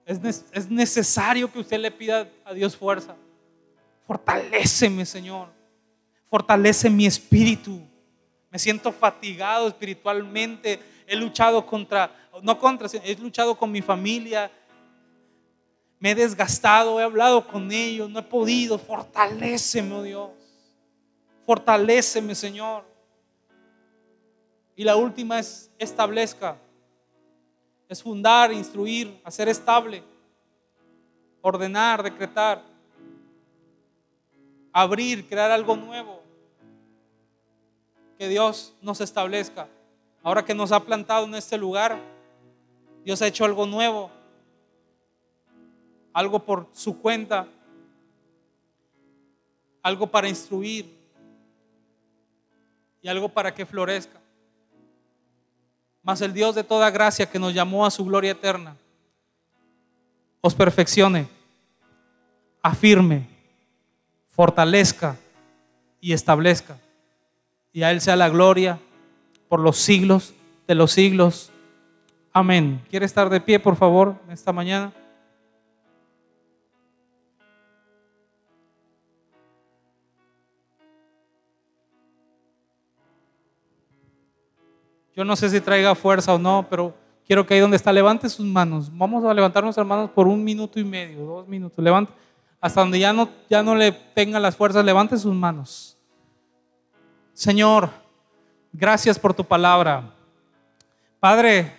[0.07, 3.17] Es, es necesario que usted le pida a Dios fuerza.
[4.07, 5.49] Fortaléceme, Señor.
[6.29, 7.81] Fortalece mi espíritu.
[8.51, 10.81] Me siento fatigado espiritualmente.
[11.07, 12.11] He luchado contra
[12.43, 14.51] no contra, he luchado con mi familia,
[15.99, 18.79] me he desgastado, he hablado con ellos, no he podido.
[18.79, 20.31] Fortaléceme, oh Dios.
[21.45, 22.85] Fortaléceme, Señor.
[24.77, 26.57] Y la última es establezca.
[27.91, 30.05] Es fundar, instruir, hacer estable,
[31.43, 32.63] ordenar, decretar,
[34.73, 36.23] abrir, crear algo nuevo.
[38.17, 39.67] Que Dios nos establezca.
[40.23, 41.99] Ahora que nos ha plantado en este lugar,
[43.05, 44.09] Dios ha hecho algo nuevo,
[46.13, 47.49] algo por su cuenta,
[49.83, 50.97] algo para instruir
[53.03, 54.21] y algo para que florezca.
[56.03, 58.77] Mas el Dios de toda gracia que nos llamó a su gloria eterna,
[60.41, 61.29] os perfeccione,
[62.63, 63.27] afirme,
[64.29, 65.17] fortalezca
[66.01, 66.79] y establezca.
[67.73, 68.79] Y a Él sea la gloria
[69.49, 70.33] por los siglos
[70.67, 71.51] de los siglos.
[72.33, 72.83] Amén.
[72.89, 74.93] ¿Quiere estar de pie, por favor, esta mañana?
[85.17, 86.95] Yo no sé si traiga fuerza o no, pero
[87.27, 88.91] quiero que ahí donde está, levante sus manos.
[88.97, 91.83] Vamos a levantar nuestras manos por un minuto y medio, dos minutos.
[91.83, 92.13] Levante,
[92.61, 95.97] hasta donde ya no, ya no le tengan las fuerzas, levante sus manos.
[97.33, 97.91] Señor,
[98.73, 100.13] gracias por tu palabra.
[101.19, 101.73] Padre,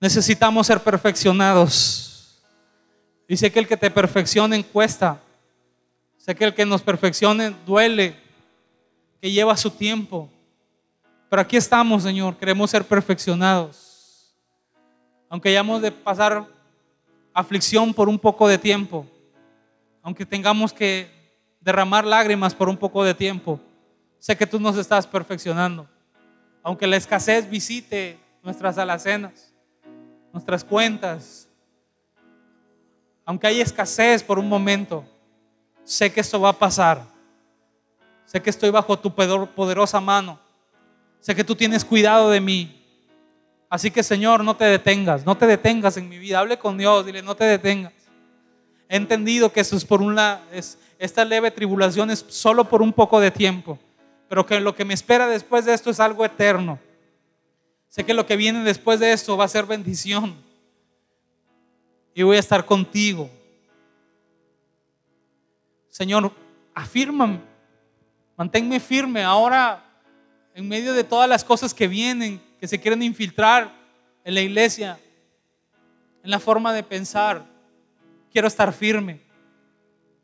[0.00, 2.40] necesitamos ser perfeccionados.
[3.28, 5.20] Sé que el que te perfeccione cuesta.
[6.18, 8.16] Sé que el que nos perfeccione duele,
[9.20, 10.28] que lleva su tiempo.
[11.30, 14.34] Pero aquí estamos, Señor, queremos ser perfeccionados.
[15.28, 16.44] Aunque hayamos de pasar
[17.32, 19.06] aflicción por un poco de tiempo,
[20.02, 21.08] aunque tengamos que
[21.60, 23.60] derramar lágrimas por un poco de tiempo,
[24.18, 25.86] sé que tú nos estás perfeccionando.
[26.64, 29.54] Aunque la escasez visite nuestras alacenas,
[30.32, 31.48] nuestras cuentas,
[33.24, 35.04] aunque hay escasez por un momento,
[35.84, 37.06] sé que esto va a pasar.
[38.26, 40.49] Sé que estoy bajo tu poderosa mano.
[41.20, 42.76] Sé que tú tienes cuidado de mí.
[43.68, 46.40] Así que Señor, no te detengas, no te detengas en mi vida.
[46.40, 47.92] Hable con Dios, dile, no te detengas.
[48.88, 52.92] He entendido que eso es por una, es, esta leve tribulación es solo por un
[52.92, 53.78] poco de tiempo,
[54.28, 56.80] pero que lo que me espera después de esto es algo eterno.
[57.88, 60.34] Sé que lo que viene después de esto va a ser bendición.
[62.14, 63.30] Y voy a estar contigo.
[65.88, 66.32] Señor,
[66.74, 67.40] afírmame,
[68.36, 69.89] manténme firme ahora
[70.54, 73.72] en medio de todas las cosas que vienen, que se quieren infiltrar
[74.24, 74.98] en la iglesia,
[76.22, 77.44] en la forma de pensar.
[78.32, 79.20] Quiero estar firme.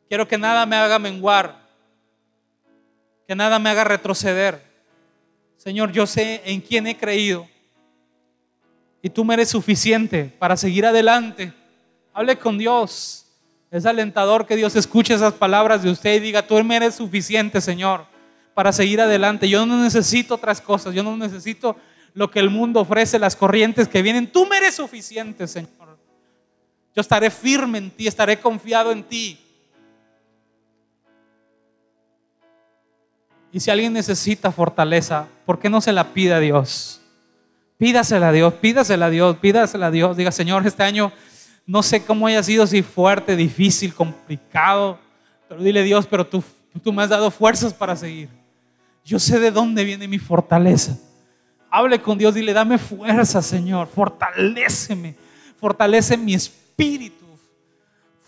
[0.07, 1.67] Quiero que nada me haga menguar,
[3.27, 4.61] que nada me haga retroceder.
[5.57, 7.47] Señor, yo sé en quién he creído
[9.01, 11.53] y tú me eres suficiente para seguir adelante.
[12.13, 13.25] Hable con Dios.
[13.69, 17.59] Es alentador que Dios escuche esas palabras de usted y diga, tú me eres suficiente,
[17.59, 18.05] Señor,
[18.57, 19.47] para seguir adelante.
[19.47, 21.77] Yo no necesito otras cosas, yo no necesito
[22.15, 24.31] lo que el mundo ofrece, las corrientes que vienen.
[24.31, 25.69] Tú me eres suficiente, Señor.
[26.95, 29.39] Yo estaré firme en ti, estaré confiado en ti.
[33.51, 36.99] Y si alguien necesita fortaleza, ¿por qué no se la pide a Dios?
[37.77, 40.17] Pídasela a Dios, pídasela a Dios, pídasela a Dios.
[40.17, 41.11] Diga, Señor, este año
[41.67, 44.97] no sé cómo haya sido, si fuerte, difícil, complicado,
[45.47, 46.43] pero dile Dios, pero tú,
[46.83, 48.46] tú me has dado fuerzas para seguir.
[49.07, 50.97] Yo sé de dónde viene mi fortaleza.
[51.71, 55.15] Hable con Dios, dile, dame fuerza, Señor, fortaléceme,
[55.57, 57.25] fortalece mi espíritu,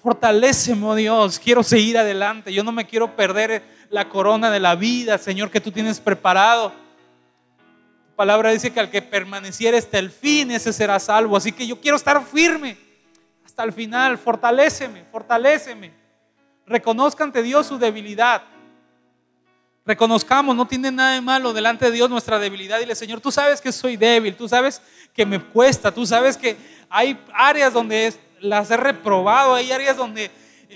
[0.02, 4.76] fortaléceme, oh Dios, quiero seguir adelante, yo no me quiero perder la corona de la
[4.76, 6.72] vida, Señor, que tú tienes preparado.
[8.16, 11.36] Palabra dice que al que permaneciera hasta el fin, ese será salvo.
[11.36, 12.78] Así que yo quiero estar firme
[13.46, 14.18] hasta el final.
[14.18, 15.92] Fortaléceme, fortaléceme.
[16.66, 18.44] Reconozca ante Dios su debilidad.
[19.90, 22.80] Reconozcamos, no tiene nada de malo delante de Dios nuestra debilidad.
[22.80, 24.84] Dile, Señor, tú sabes que soy débil, tú sabes
[25.16, 26.56] que me cuesta, tú sabes que
[26.92, 30.30] hay áreas donde las he reprobado, hay áreas donde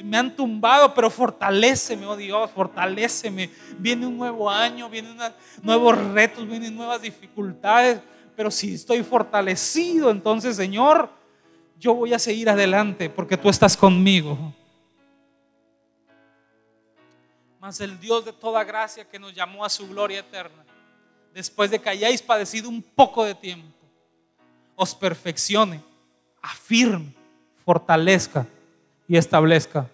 [0.03, 3.51] me han tumbado, pero fortaléceme, oh Dios, fortaléceme.
[3.77, 5.15] Viene un nuevo año, vienen
[5.61, 7.99] nuevos retos, vienen nuevas dificultades,
[8.35, 11.07] pero si estoy fortalecido, entonces, Señor,
[11.79, 14.55] yo voy a seguir adelante porque tú estás conmigo.
[17.63, 20.65] Mas el Dios de toda gracia que nos llamó a su gloria eterna,
[21.33, 23.73] después de que hayáis padecido un poco de tiempo,
[24.75, 25.79] os perfeccione,
[26.41, 27.13] afirme,
[27.63, 28.45] fortalezca
[29.07, 29.87] y establezca.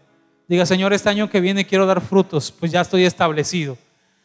[0.47, 3.77] Diga, Señor, este año que viene quiero dar frutos, pues ya estoy establecido.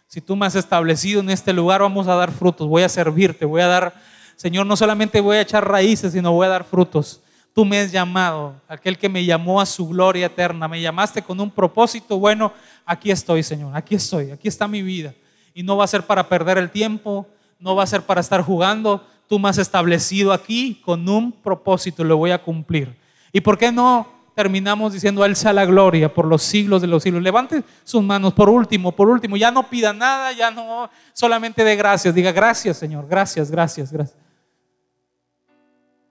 [0.07, 3.45] Si tú me has establecido en este lugar, vamos a dar frutos, voy a servirte,
[3.45, 3.95] voy a dar,
[4.37, 7.21] Señor, no solamente voy a echar raíces, sino voy a dar frutos.
[7.55, 11.41] Tú me has llamado, aquel que me llamó a su gloria eterna, me llamaste con
[11.41, 12.53] un propósito, bueno,
[12.85, 15.15] aquí estoy, Señor, aquí estoy, aquí está mi vida.
[15.55, 17.27] Y no va a ser para perder el tiempo,
[17.61, 22.03] no va a ser para estar jugando, tú me has establecido aquí con un propósito
[22.03, 22.97] lo voy a cumplir.
[23.33, 27.03] ¿Y por qué no terminamos diciendo Él sea la gloria por los siglos de los
[27.03, 27.23] siglos.
[27.23, 29.37] Levante sus manos por último, por último.
[29.37, 32.15] Ya no pida nada, ya no solamente de gracias.
[32.15, 33.07] Diga gracias, Señor.
[33.09, 34.24] Gracias, gracias, gracias.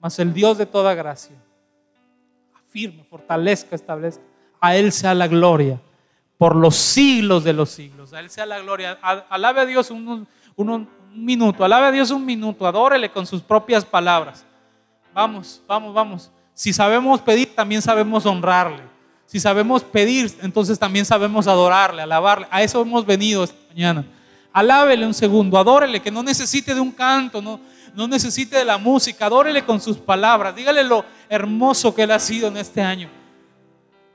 [0.04, 1.36] Mas el Dios de toda gracia
[2.74, 4.24] afirme, fortalezca, establezca.
[4.60, 5.80] A Él sea la gloria
[6.40, 8.14] por los siglos de los siglos.
[8.14, 8.98] A Él sea la gloria.
[9.30, 10.28] Alabe a Dios un,
[11.14, 11.64] minuto.
[11.64, 12.66] Alabe a Dios un minuto.
[12.66, 14.44] Adórele con sus propias palabras.
[15.14, 16.32] Vamos, vamos, vamos.
[16.56, 18.82] Si sabemos pedir, también sabemos honrarle.
[19.28, 22.48] Si sabemos pedir, entonces también sabemos adorarle, alabarle.
[22.50, 24.04] A eso hemos venido esta mañana.
[24.52, 27.40] Alábele un segundo, adórele, que no necesite de un canto,
[27.94, 30.56] no necesite de la música, adórele con sus palabras.
[30.56, 33.10] Dígale lo hermoso que él ha sido en este año.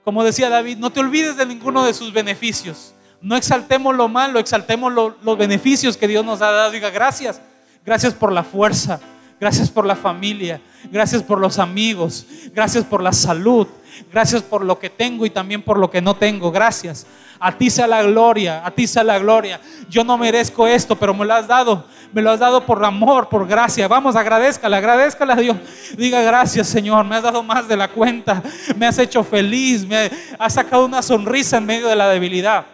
[0.04, 2.94] Como decía David, no te olvides de ninguno de sus beneficios.
[3.20, 6.70] No exaltemos lo malo, exaltemos los beneficios que Dios nos ha dado.
[6.70, 7.40] Diga gracias,
[7.84, 9.00] gracias por la fuerza,
[9.40, 10.60] Gracias por la familia.
[10.90, 12.26] Gracias por los amigos.
[12.52, 13.68] Gracias por la salud.
[14.10, 16.50] Gracias por lo que tengo y también por lo que no tengo.
[16.50, 17.06] Gracias.
[17.40, 18.64] A ti sea la gloria.
[18.64, 19.60] A ti sea la gloria.
[19.88, 21.84] Yo no merezco esto, pero me lo has dado.
[22.12, 23.86] Me lo has dado por amor, por gracia.
[23.86, 25.56] Vamos, agradezcale, agradezcale a Dios.
[25.96, 27.04] Diga gracias, Señor.
[27.04, 28.42] Me has dado más de la cuenta.
[28.76, 29.86] Me has hecho feliz.
[29.86, 32.64] Me has sacado una sonrisa en medio de la debilidad.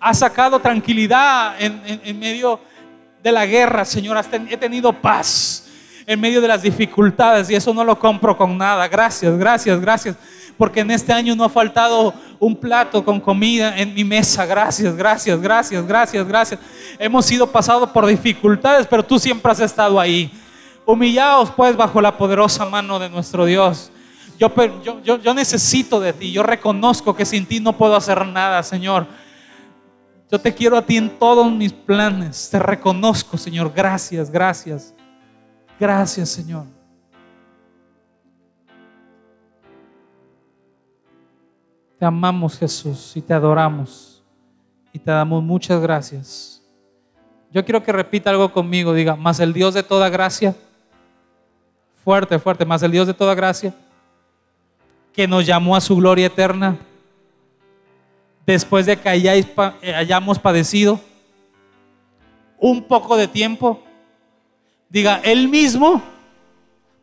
[0.00, 2.60] Has sacado tranquilidad en, en medio
[3.22, 4.20] de la guerra, Señor.
[4.50, 5.61] He tenido paz
[6.06, 8.88] en medio de las dificultades y eso no lo compro con nada.
[8.88, 10.16] Gracias, gracias, gracias.
[10.56, 14.44] Porque en este año no ha faltado un plato con comida en mi mesa.
[14.44, 16.60] Gracias, gracias, gracias, gracias, gracias.
[16.98, 20.30] Hemos sido pasados por dificultades, pero tú siempre has estado ahí.
[20.84, 23.90] Humillaos pues bajo la poderosa mano de nuestro Dios.
[24.38, 24.52] Yo,
[25.02, 26.32] yo, yo necesito de ti.
[26.32, 29.06] Yo reconozco que sin ti no puedo hacer nada, Señor.
[30.30, 32.48] Yo te quiero a ti en todos mis planes.
[32.50, 33.72] Te reconozco, Señor.
[33.74, 34.94] Gracias, gracias.
[35.82, 36.64] Gracias, Señor.
[41.98, 44.22] Te amamos, Jesús, y te adoramos.
[44.92, 46.62] Y te damos muchas gracias.
[47.50, 50.54] Yo quiero que repita algo conmigo, diga, más el Dios de toda gracia,
[52.04, 53.74] fuerte, fuerte, más el Dios de toda gracia,
[55.12, 56.78] que nos llamó a su gloria eterna,
[58.46, 59.48] después de que hayáis,
[59.80, 61.00] eh, hayamos padecido
[62.60, 63.82] un poco de tiempo,
[64.92, 66.02] diga, Él mismo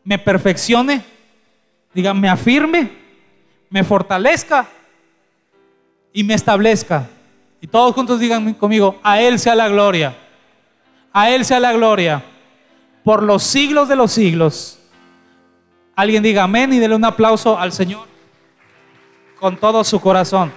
[0.04, 1.02] me perfeccione,
[1.92, 2.88] diga, me afirme,
[3.68, 4.68] me fortalezca
[6.12, 7.08] y me establezca.
[7.60, 10.16] Y todos juntos digan conmigo, a Él sea la gloria,
[11.12, 12.24] a Él sea la gloria,
[13.02, 14.78] por los siglos de los siglos.
[15.96, 18.06] Alguien diga amén y déle un aplauso al Señor
[19.38, 20.52] con todo su corazón.